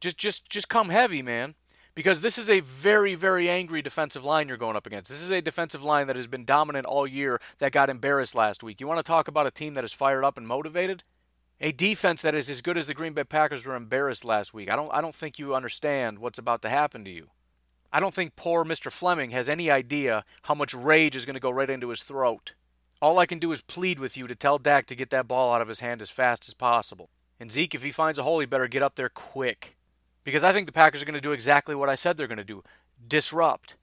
Just 0.00 0.18
just 0.18 0.50
just 0.50 0.68
come 0.68 0.88
heavy, 0.88 1.22
man 1.22 1.54
because 1.94 2.20
this 2.20 2.38
is 2.38 2.48
a 2.48 2.60
very, 2.60 3.14
very 3.14 3.48
angry 3.48 3.82
defensive 3.82 4.24
line 4.24 4.48
you're 4.48 4.56
going 4.56 4.76
up 4.76 4.86
against. 4.86 5.10
This 5.10 5.22
is 5.22 5.30
a 5.30 5.42
defensive 5.42 5.84
line 5.84 6.06
that 6.06 6.16
has 6.16 6.26
been 6.26 6.44
dominant 6.44 6.86
all 6.86 7.06
year 7.06 7.40
that 7.58 7.72
got 7.72 7.90
embarrassed 7.90 8.34
last 8.34 8.62
week. 8.62 8.80
You 8.80 8.86
want 8.86 8.98
to 8.98 9.02
talk 9.02 9.28
about 9.28 9.46
a 9.46 9.50
team 9.50 9.74
that 9.74 9.84
is 9.84 9.92
fired 9.92 10.24
up 10.24 10.38
and 10.38 10.46
motivated? 10.46 11.02
A 11.60 11.70
defense 11.70 12.22
that 12.22 12.34
is 12.34 12.50
as 12.50 12.60
good 12.60 12.76
as 12.76 12.88
the 12.88 12.94
Green 12.94 13.12
Bay 13.12 13.24
Packers 13.24 13.66
were 13.66 13.76
embarrassed 13.76 14.24
last 14.24 14.52
week. 14.52 14.70
I 14.70 14.74
don't 14.74 14.92
I 14.92 15.00
don't 15.00 15.14
think 15.14 15.38
you 15.38 15.54
understand 15.54 16.18
what's 16.18 16.38
about 16.38 16.62
to 16.62 16.68
happen 16.68 17.04
to 17.04 17.10
you. 17.10 17.28
I 17.92 18.00
don't 18.00 18.14
think 18.14 18.36
poor 18.36 18.64
Mr. 18.64 18.90
Fleming 18.90 19.30
has 19.30 19.48
any 19.48 19.70
idea 19.70 20.24
how 20.42 20.54
much 20.54 20.74
rage 20.74 21.14
is 21.14 21.26
going 21.26 21.34
to 21.34 21.40
go 21.40 21.50
right 21.50 21.70
into 21.70 21.90
his 21.90 22.02
throat. 22.02 22.54
All 23.00 23.18
I 23.18 23.26
can 23.26 23.38
do 23.38 23.52
is 23.52 23.60
plead 23.60 23.98
with 23.98 24.16
you 24.16 24.26
to 24.26 24.34
tell 24.34 24.58
Dak 24.58 24.86
to 24.86 24.94
get 24.96 25.10
that 25.10 25.28
ball 25.28 25.52
out 25.52 25.60
of 25.60 25.68
his 25.68 25.80
hand 25.80 26.00
as 26.00 26.10
fast 26.10 26.48
as 26.48 26.54
possible. 26.54 27.10
And 27.38 27.52
Zeke, 27.52 27.74
if 27.74 27.82
he 27.82 27.90
finds 27.90 28.18
a 28.18 28.22
hole, 28.22 28.40
he 28.40 28.46
better 28.46 28.68
get 28.68 28.82
up 28.82 28.94
there 28.94 29.08
quick. 29.08 29.76
Because 30.24 30.44
I 30.44 30.52
think 30.52 30.66
the 30.66 30.72
Packers 30.72 31.02
are 31.02 31.04
going 31.04 31.14
to 31.14 31.20
do 31.20 31.32
exactly 31.32 31.74
what 31.74 31.88
I 31.88 31.94
said 31.94 32.16
they're 32.16 32.26
going 32.26 32.38
to 32.38 32.44
do 32.44 32.62
disrupt. 33.06 33.76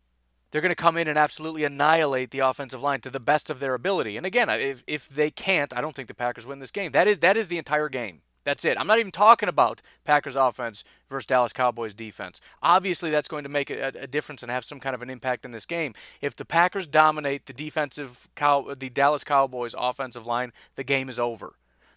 They're 0.52 0.62
going 0.62 0.72
to 0.72 0.76
come 0.76 0.98
in 0.98 1.08
and 1.08 1.18
absolutely 1.18 1.64
annihilate 1.64 2.32
the 2.32 2.40
offensive 2.40 2.82
line 2.82 3.02
to 3.02 3.10
the 3.10 3.20
best 3.20 3.50
of 3.50 3.60
their 3.60 3.76
ability. 3.76 4.18
And 4.18 4.26
again, 4.26 4.50
if, 4.50 4.84
if 4.88 5.08
they 5.08 5.30
can't, 5.30 5.76
I 5.76 5.82
don't 5.82 5.96
think 5.96 6.08
the 6.08 6.16
Packers 6.16 6.48
win 6.48 6.60
this 6.60 6.72
game. 6.72 6.92
That 6.92 7.08
is 7.08 7.20
that 7.20 7.38
is 7.38 7.50
the 7.50 7.60
entire 7.60 7.90
game. 7.90 8.22
That's 8.46 8.66
it. 8.66 8.80
I'm 8.80 8.88
not 8.88 9.00
even 9.00 9.12
talking 9.12 9.50
about 9.50 9.82
Packers 10.06 10.36
offense 10.36 10.84
versus 11.10 11.28
Dallas 11.28 11.54
Cowboys 11.54 11.94
defense. 11.94 12.40
Obviously, 12.64 13.12
that's 13.12 13.28
going 13.28 13.44
to 13.44 13.50
make 13.50 13.70
a, 13.70 13.92
a, 14.00 14.08
difference 14.08 14.42
and 14.42 14.52
have 14.52 14.66
some 14.66 14.80
kind 14.80 14.96
of 14.96 15.02
an 15.02 15.10
impact 15.10 15.46
in 15.46 15.52
this 15.52 15.66
game. 15.66 15.94
If 16.22 16.36
the 16.36 16.46
Packers 16.46 16.88
dominate 16.88 17.46
the 17.46 17.54
defensive 17.54 18.30
cow, 18.36 18.74
the 18.76 18.90
Dallas 18.90 19.24
Cowboys 19.24 19.76
offensive 19.78 20.26
line, 20.26 20.54
the 20.76 20.84
game 20.84 21.10
is 21.10 21.20
over. 21.20 21.56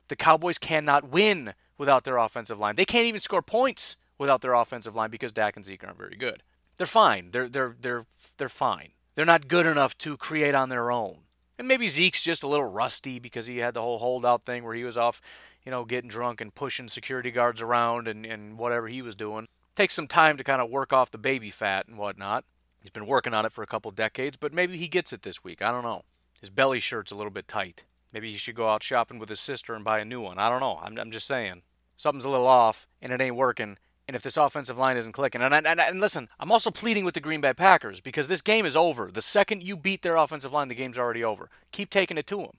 The 0.08 0.16
Cowboys 0.16 0.58
cannot 0.58 1.08
win 1.08 1.54
without 1.78 2.04
their 2.04 2.18
offensive 2.18 2.58
line. 2.58 2.74
They 2.74 2.84
can't 2.84 3.06
even 3.06 3.20
score 3.20 3.40
points 3.40 3.96
without 4.22 4.40
their 4.40 4.54
offensive 4.54 4.94
line 4.94 5.10
because 5.10 5.32
Dak 5.32 5.56
and 5.56 5.64
Zeke 5.64 5.84
aren't 5.84 5.98
very 5.98 6.16
good. 6.16 6.42
They're 6.76 6.86
fine. 6.86 7.32
They're 7.32 7.48
they're 7.48 7.76
they're 7.78 8.04
they're 8.38 8.48
fine. 8.48 8.92
They're 9.14 9.26
not 9.26 9.48
good 9.48 9.66
enough 9.66 9.98
to 9.98 10.16
create 10.16 10.54
on 10.54 10.70
their 10.70 10.90
own. 10.90 11.18
And 11.58 11.68
maybe 11.68 11.88
Zeke's 11.88 12.22
just 12.22 12.42
a 12.42 12.48
little 12.48 12.70
rusty 12.70 13.18
because 13.18 13.46
he 13.46 13.58
had 13.58 13.74
the 13.74 13.82
whole 13.82 13.98
holdout 13.98 14.46
thing 14.46 14.64
where 14.64 14.74
he 14.74 14.84
was 14.84 14.96
off, 14.96 15.20
you 15.64 15.70
know, 15.70 15.84
getting 15.84 16.08
drunk 16.08 16.40
and 16.40 16.54
pushing 16.54 16.88
security 16.88 17.30
guards 17.30 17.60
around 17.60 18.08
and, 18.08 18.24
and 18.24 18.56
whatever 18.56 18.88
he 18.88 19.02
was 19.02 19.14
doing. 19.14 19.48
Takes 19.74 19.94
some 19.94 20.06
time 20.06 20.36
to 20.38 20.44
kind 20.44 20.62
of 20.62 20.70
work 20.70 20.92
off 20.92 21.10
the 21.10 21.18
baby 21.18 21.50
fat 21.50 21.88
and 21.88 21.98
whatnot. 21.98 22.44
He's 22.80 22.90
been 22.90 23.06
working 23.06 23.34
on 23.34 23.44
it 23.44 23.52
for 23.52 23.62
a 23.62 23.66
couple 23.66 23.90
decades, 23.90 24.36
but 24.36 24.54
maybe 24.54 24.76
he 24.76 24.88
gets 24.88 25.12
it 25.12 25.22
this 25.22 25.44
week. 25.44 25.62
I 25.62 25.70
don't 25.70 25.84
know. 25.84 26.02
His 26.40 26.50
belly 26.50 26.80
shirt's 26.80 27.12
a 27.12 27.16
little 27.16 27.30
bit 27.30 27.48
tight. 27.48 27.84
Maybe 28.12 28.32
he 28.32 28.38
should 28.38 28.56
go 28.56 28.68
out 28.68 28.82
shopping 28.82 29.18
with 29.18 29.28
his 29.28 29.40
sister 29.40 29.74
and 29.74 29.84
buy 29.84 29.98
a 30.00 30.04
new 30.04 30.20
one. 30.20 30.38
I 30.38 30.48
don't 30.48 30.60
know. 30.60 30.80
I'm, 30.82 30.98
I'm 30.98 31.10
just 31.10 31.26
saying. 31.26 31.62
Something's 31.96 32.24
a 32.24 32.28
little 32.28 32.48
off 32.48 32.86
and 33.00 33.12
it 33.12 33.20
ain't 33.20 33.36
working, 33.36 33.78
and 34.12 34.16
if 34.16 34.22
this 34.22 34.36
offensive 34.36 34.76
line 34.76 34.98
isn't 34.98 35.12
clicking. 35.12 35.40
And, 35.40 35.54
and, 35.54 35.66
and, 35.66 35.98
listen, 35.98 36.28
I'm 36.38 36.52
also 36.52 36.70
pleading 36.70 37.06
with 37.06 37.14
the 37.14 37.20
Green 37.20 37.40
Bay 37.40 37.54
Packers 37.54 37.98
because 37.98 38.28
this 38.28 38.42
game 38.42 38.66
is 38.66 38.76
over. 38.76 39.10
The 39.10 39.22
second 39.22 39.62
you 39.62 39.74
beat 39.74 40.02
their 40.02 40.16
offensive 40.16 40.52
line, 40.52 40.68
the 40.68 40.74
game's 40.74 40.98
already 40.98 41.24
over. 41.24 41.48
Keep 41.70 41.88
taking 41.88 42.18
it 42.18 42.26
to 42.26 42.36
them. 42.36 42.58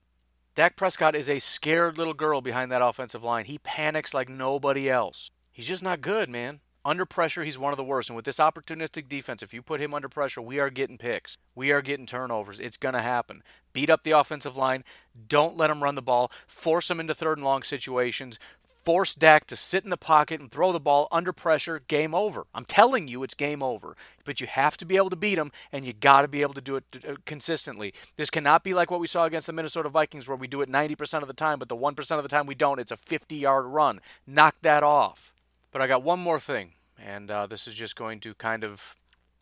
Dak 0.55 0.75
Prescott 0.75 1.15
is 1.15 1.29
a 1.29 1.37
scared 1.37 1.99
little 1.99 2.15
girl 2.15 2.41
behind 2.41 2.71
that 2.71 2.81
offensive 2.81 3.23
line. 3.23 3.45
He 3.45 3.59
panics 3.59 4.15
like 4.15 4.29
nobody 4.29 4.89
else. 4.89 5.29
He's 5.51 5.67
just 5.67 5.83
not 5.83 6.01
good, 6.01 6.27
man. 6.27 6.61
Under 6.83 7.05
pressure, 7.05 7.43
he's 7.43 7.59
one 7.59 7.71
of 7.71 7.77
the 7.77 7.83
worst. 7.83 8.09
And 8.09 8.15
with 8.15 8.25
this 8.25 8.39
opportunistic 8.39 9.07
defense, 9.07 9.43
if 9.43 9.53
you 9.53 9.61
put 9.61 9.79
him 9.79 9.93
under 9.93 10.09
pressure, 10.09 10.41
we 10.41 10.59
are 10.59 10.71
getting 10.71 10.97
picks. 10.97 11.37
We 11.53 11.71
are 11.71 11.83
getting 11.83 12.07
turnovers. 12.07 12.59
It's 12.59 12.77
going 12.77 12.95
to 12.95 13.01
happen. 13.03 13.43
Beat 13.73 13.91
up 13.91 14.01
the 14.01 14.11
offensive 14.11 14.57
line. 14.57 14.83
Don't 15.27 15.55
let 15.55 15.69
him 15.69 15.83
run 15.83 15.93
the 15.93 16.01
ball. 16.01 16.31
Force 16.47 16.89
him 16.89 16.99
into 16.99 17.13
third 17.13 17.37
and 17.37 17.45
long 17.45 17.61
situations 17.61 18.39
force 18.83 19.15
Dak 19.15 19.47
to 19.47 19.55
sit 19.55 19.83
in 19.83 19.89
the 19.89 19.97
pocket 19.97 20.41
and 20.41 20.51
throw 20.51 20.71
the 20.71 20.79
ball 20.79 21.07
under 21.11 21.31
pressure, 21.31 21.81
game 21.87 22.13
over. 22.13 22.45
I'm 22.53 22.65
telling 22.65 23.07
you, 23.07 23.23
it's 23.23 23.33
game 23.33 23.63
over. 23.63 23.95
But 24.25 24.41
you 24.41 24.47
have 24.47 24.77
to 24.77 24.85
be 24.85 24.97
able 24.97 25.09
to 25.09 25.15
beat 25.15 25.35
them, 25.35 25.51
and 25.71 25.85
you 25.85 25.93
got 25.93 26.21
to 26.23 26.27
be 26.27 26.41
able 26.41 26.53
to 26.53 26.61
do 26.61 26.75
it 26.75 26.83
uh, 27.07 27.15
consistently. 27.25 27.93
This 28.17 28.29
cannot 28.29 28.63
be 28.63 28.73
like 28.73 28.91
what 28.91 28.99
we 28.99 29.07
saw 29.07 29.25
against 29.25 29.47
the 29.47 29.53
Minnesota 29.53 29.89
Vikings, 29.89 30.27
where 30.27 30.37
we 30.37 30.47
do 30.47 30.61
it 30.61 30.69
90% 30.69 31.21
of 31.21 31.27
the 31.27 31.33
time, 31.33 31.59
but 31.59 31.69
the 31.69 31.77
1% 31.77 32.17
of 32.17 32.23
the 32.23 32.29
time 32.29 32.45
we 32.45 32.55
don't. 32.55 32.79
It's 32.79 32.91
a 32.91 32.97
50 32.97 33.35
yard 33.35 33.65
run. 33.65 33.99
Knock 34.27 34.55
that 34.61 34.83
off. 34.83 35.33
But 35.71 35.81
I 35.81 35.87
got 35.87 36.03
one 36.03 36.19
more 36.19 36.39
thing, 36.39 36.73
and 36.97 37.31
uh, 37.31 37.47
this 37.47 37.67
is 37.67 37.73
just 37.73 37.95
going 37.95 38.19
to 38.21 38.35
kind 38.35 38.63
of 38.63 38.97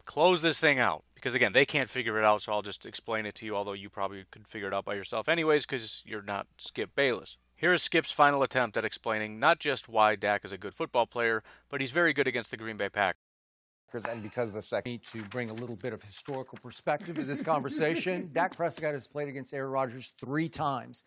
close 0.06 0.41
this 0.41 0.60
thing 0.60 0.80
out 0.80 1.04
because 1.15 1.36
again 1.36 1.54
they 1.54 1.65
can't 1.65 1.89
figure 1.89 2.17
it 2.17 2.25
out 2.25 2.41
so 2.41 2.51
i'll 2.51 2.62
just 2.62 2.86
explain 2.86 3.25
it 3.25 3.36
to 3.36 3.45
you 3.45 3.56
although 3.56 3.71
you 3.71 3.89
probably 3.89 4.25
could 4.32 4.47
figure 4.47 4.67
it 4.67 4.73
out 4.73 4.84
by 4.84 4.95
yourself 4.95 5.30
anyways 5.30 5.65
because 5.65 6.04
you're 6.06 6.23
not 6.23 6.47
skip 6.58 6.93
bayless 6.95 7.38
here 7.62 7.71
is 7.71 7.84
Skip's 7.84 8.12
final 8.12 8.41
attempt 8.41 8.76
at 8.76 8.84
explaining 8.84 9.39
not 9.39 9.60
just 9.60 9.88
why 9.88 10.15
Dak 10.15 10.43
is 10.43 10.52
a 10.52 10.58
good 10.58 10.74
football 10.74 11.06
player, 11.06 11.43
but 11.69 11.80
he's 11.80 11.91
very 11.91 12.12
good 12.12 12.26
against 12.26 12.50
the 12.50 12.58
Green 12.58 12.76
Bay 12.76 12.89
Packers. 12.89 13.21
And 14.10 14.24
because 14.24 14.52
the 14.52 14.63
second 14.63 15.04
to 15.12 15.21
bring 15.26 15.52
a 15.52 15.54
little 15.54 15.76
bit 15.76 15.93
of 15.93 16.02
historical 16.02 16.58
perspective 16.58 17.13
to 17.15 17.24
this 17.24 17.43
conversation, 17.43 18.32
Dak 18.34 18.58
Prescott 18.58 18.95
has 18.95 19.06
played 19.06 19.28
against 19.28 19.54
Aaron 19.54 19.71
Rodgers 19.71 20.12
three 20.19 20.50
times. 20.50 21.04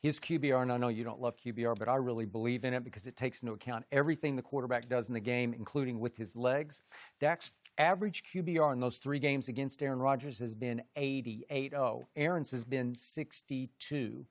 His 0.00 0.20
QBR, 0.20 0.62
and 0.62 0.72
I 0.72 0.76
know 0.76 0.88
you 0.88 1.02
don't 1.02 1.20
love 1.20 1.34
QBR, 1.44 1.76
but 1.76 1.88
I 1.88 1.96
really 1.96 2.26
believe 2.26 2.64
in 2.64 2.72
it 2.72 2.84
because 2.84 3.08
it 3.08 3.16
takes 3.16 3.42
into 3.42 3.54
account 3.54 3.84
everything 3.90 4.36
the 4.36 4.42
quarterback 4.42 4.88
does 4.88 5.08
in 5.08 5.14
the 5.14 5.20
game, 5.20 5.54
including 5.54 5.98
with 5.98 6.16
his 6.16 6.36
legs. 6.36 6.84
Dak's 7.18 7.50
average 7.78 8.22
QBR 8.32 8.74
in 8.74 8.78
those 8.78 8.98
three 8.98 9.18
games 9.18 9.48
against 9.48 9.82
Aaron 9.82 9.98
Rodgers 9.98 10.38
has 10.38 10.54
been 10.54 10.82
80, 10.94 11.46
0. 11.50 12.08
Aaron's 12.14 12.52
has 12.52 12.64
been 12.64 12.94
62. 12.94 14.26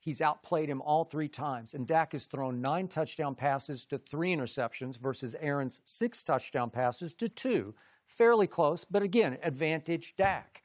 He's 0.00 0.22
outplayed 0.22 0.70
him 0.70 0.80
all 0.80 1.04
three 1.04 1.28
times. 1.28 1.74
And 1.74 1.86
Dak 1.86 2.12
has 2.12 2.24
thrown 2.24 2.60
nine 2.60 2.88
touchdown 2.88 3.34
passes 3.34 3.84
to 3.86 3.98
three 3.98 4.34
interceptions 4.34 4.98
versus 4.98 5.36
Aaron's 5.38 5.82
six 5.84 6.22
touchdown 6.22 6.70
passes 6.70 7.12
to 7.14 7.28
two. 7.28 7.74
Fairly 8.06 8.46
close, 8.46 8.84
but 8.84 9.02
again, 9.02 9.38
advantage 9.42 10.14
Dak. 10.16 10.62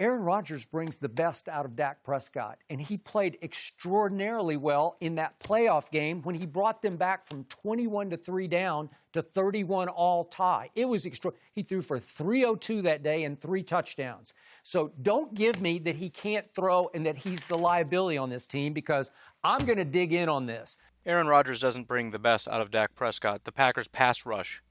Aaron 0.00 0.22
Rodgers 0.22 0.64
brings 0.64 0.98
the 0.98 1.08
best 1.08 1.48
out 1.48 1.64
of 1.64 1.74
Dak 1.74 2.04
Prescott, 2.04 2.58
and 2.70 2.80
he 2.80 2.96
played 2.96 3.36
extraordinarily 3.42 4.56
well 4.56 4.96
in 5.00 5.16
that 5.16 5.40
playoff 5.40 5.90
game 5.90 6.22
when 6.22 6.36
he 6.36 6.46
brought 6.46 6.82
them 6.82 6.96
back 6.96 7.24
from 7.24 7.42
21 7.44 8.10
to 8.10 8.16
3 8.16 8.46
down 8.46 8.90
to 9.12 9.22
31 9.22 9.88
all 9.88 10.24
tie. 10.26 10.70
It 10.76 10.88
was 10.88 11.04
extra. 11.04 11.32
He 11.52 11.62
threw 11.62 11.82
for 11.82 11.98
302 11.98 12.82
that 12.82 13.02
day 13.02 13.24
and 13.24 13.40
three 13.40 13.64
touchdowns. 13.64 14.34
So 14.62 14.92
don't 15.02 15.34
give 15.34 15.60
me 15.60 15.80
that 15.80 15.96
he 15.96 16.10
can't 16.10 16.46
throw 16.54 16.90
and 16.94 17.04
that 17.04 17.16
he's 17.18 17.46
the 17.46 17.58
liability 17.58 18.18
on 18.18 18.30
this 18.30 18.46
team 18.46 18.72
because 18.72 19.10
I'm 19.42 19.66
going 19.66 19.78
to 19.78 19.84
dig 19.84 20.12
in 20.12 20.28
on 20.28 20.46
this. 20.46 20.78
Aaron 21.06 21.26
Rodgers 21.26 21.58
doesn't 21.58 21.88
bring 21.88 22.12
the 22.12 22.20
best 22.20 22.46
out 22.46 22.60
of 22.60 22.70
Dak 22.70 22.94
Prescott. 22.94 23.42
The 23.42 23.52
Packers 23.52 23.88
pass 23.88 24.24
rush 24.24 24.62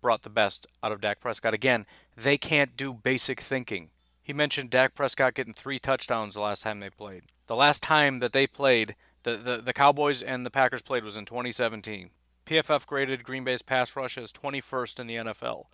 brought 0.00 0.22
the 0.22 0.30
best 0.30 0.66
out 0.82 0.92
of 0.92 1.02
Dak 1.02 1.20
Prescott. 1.20 1.52
Again, 1.52 1.84
they 2.16 2.38
can't 2.38 2.78
do 2.78 2.94
basic 2.94 3.40
thinking. 3.42 3.90
He 4.30 4.34
mentioned 4.34 4.70
Dak 4.70 4.94
Prescott 4.94 5.34
getting 5.34 5.54
three 5.54 5.80
touchdowns 5.80 6.36
the 6.36 6.40
last 6.40 6.62
time 6.62 6.78
they 6.78 6.88
played. 6.88 7.24
The 7.48 7.56
last 7.56 7.82
time 7.82 8.20
that 8.20 8.32
they 8.32 8.46
played, 8.46 8.94
the, 9.24 9.36
the, 9.36 9.56
the 9.56 9.72
Cowboys 9.72 10.22
and 10.22 10.46
the 10.46 10.52
Packers 10.52 10.82
played 10.82 11.02
was 11.02 11.16
in 11.16 11.24
2017. 11.24 12.10
PFF 12.46 12.86
graded 12.86 13.24
Green 13.24 13.42
Bay's 13.42 13.62
pass 13.62 13.96
rush 13.96 14.16
as 14.16 14.30
21st 14.30 15.00
in 15.00 15.06
the 15.08 15.16
NFL. 15.16 15.64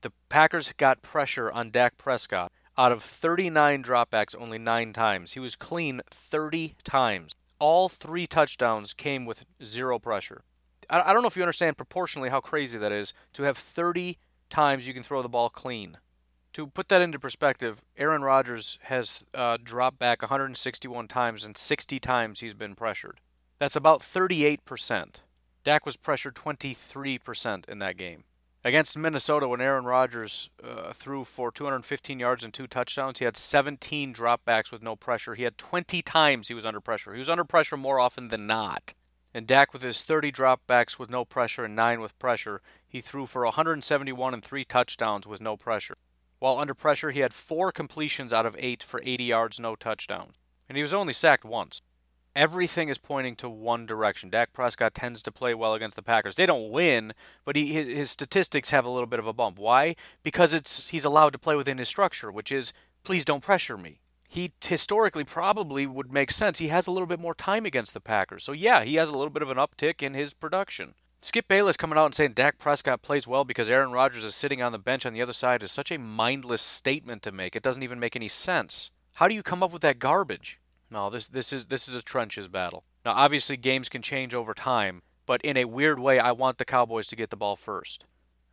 The 0.00 0.12
Packers 0.30 0.72
got 0.78 1.02
pressure 1.02 1.52
on 1.52 1.70
Dak 1.70 1.98
Prescott. 1.98 2.50
Out 2.78 2.90
of 2.90 3.02
39 3.02 3.82
dropbacks, 3.82 4.34
only 4.34 4.56
nine 4.56 4.94
times. 4.94 5.32
He 5.32 5.40
was 5.40 5.54
clean 5.54 6.00
30 6.10 6.74
times. 6.84 7.34
All 7.58 7.90
three 7.90 8.26
touchdowns 8.26 8.94
came 8.94 9.26
with 9.26 9.44
zero 9.62 9.98
pressure. 9.98 10.40
I, 10.88 11.10
I 11.10 11.12
don't 11.12 11.20
know 11.20 11.28
if 11.28 11.36
you 11.36 11.42
understand 11.42 11.76
proportionally 11.76 12.30
how 12.30 12.40
crazy 12.40 12.78
that 12.78 12.92
is 12.92 13.12
to 13.34 13.42
have 13.42 13.58
30 13.58 14.16
times 14.48 14.88
you 14.88 14.94
can 14.94 15.02
throw 15.02 15.20
the 15.20 15.28
ball 15.28 15.50
clean 15.50 15.98
to 16.56 16.66
put 16.66 16.88
that 16.88 17.02
into 17.02 17.18
perspective, 17.18 17.82
Aaron 17.98 18.22
Rodgers 18.22 18.78
has 18.84 19.26
uh, 19.34 19.58
dropped 19.62 19.98
back 19.98 20.22
161 20.22 21.06
times, 21.06 21.44
and 21.44 21.54
60 21.54 22.00
times 22.00 22.40
he's 22.40 22.54
been 22.54 22.74
pressured. 22.74 23.20
That's 23.58 23.76
about 23.76 24.00
38%. 24.00 25.16
Dak 25.64 25.84
was 25.84 25.98
pressured 25.98 26.34
23% 26.34 27.68
in 27.68 27.78
that 27.80 27.98
game. 27.98 28.24
Against 28.64 28.96
Minnesota, 28.96 29.46
when 29.46 29.60
Aaron 29.60 29.84
Rodgers 29.84 30.48
uh, 30.64 30.94
threw 30.94 31.24
for 31.24 31.52
215 31.52 32.18
yards 32.18 32.42
and 32.42 32.54
two 32.54 32.66
touchdowns, 32.66 33.18
he 33.18 33.26
had 33.26 33.36
17 33.36 34.14
dropbacks 34.14 34.72
with 34.72 34.82
no 34.82 34.96
pressure. 34.96 35.34
He 35.34 35.42
had 35.42 35.58
20 35.58 36.00
times 36.00 36.48
he 36.48 36.54
was 36.54 36.64
under 36.64 36.80
pressure. 36.80 37.12
He 37.12 37.18
was 37.18 37.28
under 37.28 37.44
pressure 37.44 37.76
more 37.76 38.00
often 38.00 38.28
than 38.28 38.46
not. 38.46 38.94
And 39.34 39.46
Dak, 39.46 39.74
with 39.74 39.82
his 39.82 40.02
30 40.04 40.32
dropbacks 40.32 40.98
with 40.98 41.10
no 41.10 41.26
pressure 41.26 41.66
and 41.66 41.76
nine 41.76 42.00
with 42.00 42.18
pressure, 42.18 42.62
he 42.88 43.02
threw 43.02 43.26
for 43.26 43.44
171 43.44 44.32
and 44.32 44.42
three 44.42 44.64
touchdowns 44.64 45.26
with 45.26 45.42
no 45.42 45.58
pressure. 45.58 45.96
While 46.38 46.58
under 46.58 46.74
pressure, 46.74 47.10
he 47.10 47.20
had 47.20 47.32
four 47.32 47.72
completions 47.72 48.32
out 48.32 48.46
of 48.46 48.56
eight 48.58 48.82
for 48.82 49.00
80 49.02 49.24
yards, 49.24 49.60
no 49.60 49.74
touchdown. 49.74 50.32
And 50.68 50.76
he 50.76 50.82
was 50.82 50.92
only 50.92 51.12
sacked 51.12 51.44
once. 51.44 51.80
Everything 52.34 52.90
is 52.90 52.98
pointing 52.98 53.34
to 53.36 53.48
one 53.48 53.86
direction. 53.86 54.28
Dak 54.28 54.52
Prescott 54.52 54.92
tends 54.92 55.22
to 55.22 55.32
play 55.32 55.54
well 55.54 55.72
against 55.72 55.96
the 55.96 56.02
Packers. 56.02 56.36
They 56.36 56.44
don't 56.44 56.70
win, 56.70 57.14
but 57.46 57.56
he, 57.56 57.72
his, 57.72 57.86
his 57.86 58.10
statistics 58.10 58.68
have 58.68 58.84
a 58.84 58.90
little 58.90 59.06
bit 59.06 59.18
of 59.18 59.26
a 59.26 59.32
bump. 59.32 59.58
Why? 59.58 59.96
Because 60.22 60.52
it's 60.52 60.88
he's 60.88 61.06
allowed 61.06 61.32
to 61.32 61.38
play 61.38 61.56
within 61.56 61.78
his 61.78 61.88
structure, 61.88 62.30
which 62.30 62.52
is 62.52 62.74
please 63.04 63.24
don't 63.24 63.42
pressure 63.42 63.78
me. 63.78 64.00
He 64.28 64.52
historically 64.62 65.24
probably 65.24 65.86
would 65.86 66.12
make 66.12 66.30
sense. 66.30 66.58
He 66.58 66.68
has 66.68 66.86
a 66.86 66.90
little 66.90 67.06
bit 67.06 67.20
more 67.20 67.34
time 67.34 67.64
against 67.64 67.94
the 67.94 68.00
Packers. 68.00 68.44
So 68.44 68.52
yeah, 68.52 68.84
he 68.84 68.96
has 68.96 69.08
a 69.08 69.12
little 69.12 69.30
bit 69.30 69.42
of 69.42 69.50
an 69.50 69.56
uptick 69.56 70.02
in 70.02 70.12
his 70.12 70.34
production. 70.34 70.92
Skip 71.22 71.48
Bayless 71.48 71.76
coming 71.76 71.98
out 71.98 72.06
and 72.06 72.14
saying 72.14 72.34
Dak 72.34 72.58
Prescott 72.58 73.02
plays 73.02 73.26
well 73.26 73.44
because 73.44 73.68
Aaron 73.68 73.90
Rodgers 73.90 74.22
is 74.22 74.34
sitting 74.34 74.62
on 74.62 74.72
the 74.72 74.78
bench 74.78 75.04
on 75.04 75.12
the 75.12 75.22
other 75.22 75.32
side 75.32 75.62
is 75.62 75.72
such 75.72 75.90
a 75.90 75.98
mindless 75.98 76.62
statement 76.62 77.22
to 77.22 77.32
make. 77.32 77.56
It 77.56 77.62
doesn't 77.62 77.82
even 77.82 77.98
make 77.98 78.14
any 78.14 78.28
sense. 78.28 78.90
How 79.14 79.28
do 79.28 79.34
you 79.34 79.42
come 79.42 79.62
up 79.62 79.72
with 79.72 79.82
that 79.82 79.98
garbage? 79.98 80.60
No, 80.90 81.10
this 81.10 81.26
this 81.26 81.52
is 81.52 81.66
this 81.66 81.88
is 81.88 81.94
a 81.94 82.02
trenches 82.02 82.48
battle. 82.48 82.84
Now, 83.04 83.12
obviously, 83.12 83.56
games 83.56 83.88
can 83.88 84.02
change 84.02 84.34
over 84.34 84.54
time, 84.54 85.02
but 85.26 85.40
in 85.42 85.56
a 85.56 85.64
weird 85.64 85.98
way, 85.98 86.18
I 86.18 86.32
want 86.32 86.58
the 86.58 86.64
Cowboys 86.64 87.06
to 87.08 87.16
get 87.16 87.30
the 87.30 87.36
ball 87.36 87.56
first. 87.56 88.04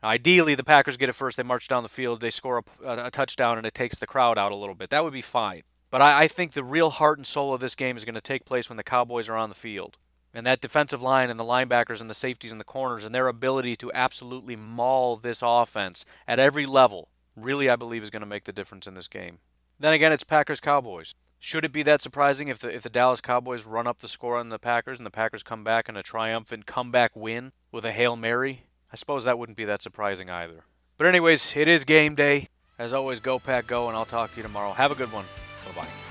Now, 0.01 0.09
ideally, 0.09 0.55
the 0.55 0.63
Packers 0.63 0.97
get 0.97 1.09
it 1.09 1.15
first. 1.15 1.37
They 1.37 1.43
march 1.43 1.67
down 1.67 1.83
the 1.83 1.89
field, 1.89 2.21
they 2.21 2.29
score 2.29 2.63
a, 2.83 3.05
a, 3.05 3.11
touchdown, 3.11 3.57
and 3.57 3.65
it 3.67 3.73
takes 3.73 3.99
the 3.99 4.07
crowd 4.07 4.37
out 4.37 4.51
a 4.51 4.55
little 4.55 4.75
bit. 4.75 4.89
That 4.89 5.03
would 5.03 5.13
be 5.13 5.21
fine. 5.21 5.63
But 5.91 6.01
I, 6.01 6.23
I 6.23 6.27
think 6.27 6.53
the 6.53 6.63
real 6.63 6.89
heart 6.89 7.19
and 7.19 7.27
soul 7.27 7.53
of 7.53 7.59
this 7.59 7.75
game 7.75 7.97
is 7.97 8.05
going 8.05 8.15
to 8.15 8.21
take 8.21 8.45
place 8.45 8.69
when 8.69 8.77
the 8.77 8.83
Cowboys 8.83 9.29
are 9.29 9.35
on 9.35 9.49
the 9.49 9.55
field. 9.55 9.97
And 10.33 10.45
that 10.47 10.61
defensive 10.61 11.01
line 11.01 11.29
and 11.29 11.39
the 11.39 11.43
linebackers 11.43 12.01
and 12.01 12.09
the 12.09 12.15
safeties 12.15 12.51
and 12.51 12.59
the 12.59 12.65
corners 12.65 13.05
and 13.05 13.13
their 13.13 13.27
ability 13.27 13.75
to 13.77 13.91
absolutely 13.93 14.55
maul 14.55 15.15
this 15.15 15.41
offense 15.43 16.05
at 16.27 16.39
every 16.39 16.65
level 16.65 17.09
really, 17.35 17.69
I 17.69 17.75
believe, 17.75 18.03
is 18.03 18.09
going 18.09 18.21
to 18.21 18.27
make 18.27 18.45
the 18.45 18.53
difference 18.53 18.87
in 18.87 18.93
this 18.93 19.07
game. 19.07 19.39
Then 19.79 19.93
again, 19.93 20.11
it's 20.11 20.23
Packers 20.23 20.59
Cowboys. 20.59 21.15
Should 21.39 21.65
it 21.65 21.73
be 21.73 21.83
that 21.83 22.01
surprising 22.01 22.47
if 22.47 22.59
the 22.59 22.69
if 22.69 22.83
the 22.83 22.89
Dallas 22.89 23.19
Cowboys 23.19 23.65
run 23.65 23.85
up 23.85 23.99
the 23.99 24.07
score 24.07 24.37
on 24.37 24.47
the 24.49 24.59
Packers 24.59 24.97
and 24.97 25.05
the 25.05 25.11
Packers 25.11 25.43
come 25.43 25.63
back 25.63 25.89
in 25.89 25.97
a 25.97 26.03
triumphant 26.03 26.65
comeback 26.65 27.15
win 27.15 27.51
with 27.71 27.83
a 27.83 27.91
Hail 27.91 28.15
Mary? 28.15 28.63
I 28.93 28.95
suppose 28.95 29.25
that 29.25 29.37
wouldn't 29.37 29.57
be 29.57 29.65
that 29.65 29.81
surprising 29.81 30.29
either. 30.29 30.63
But 30.97 31.07
anyways, 31.07 31.57
it 31.57 31.67
is 31.67 31.83
game 31.83 32.15
day. 32.15 32.47
As 32.79 32.93
always, 32.93 33.19
go 33.19 33.39
Pack 33.39 33.67
go, 33.67 33.89
and 33.89 33.97
I'll 33.97 34.05
talk 34.05 34.31
to 34.31 34.37
you 34.37 34.43
tomorrow. 34.43 34.71
Have 34.71 34.91
a 34.91 34.95
good 34.95 35.11
one. 35.11 35.25
Bye 35.65 35.81
bye. 35.81 36.02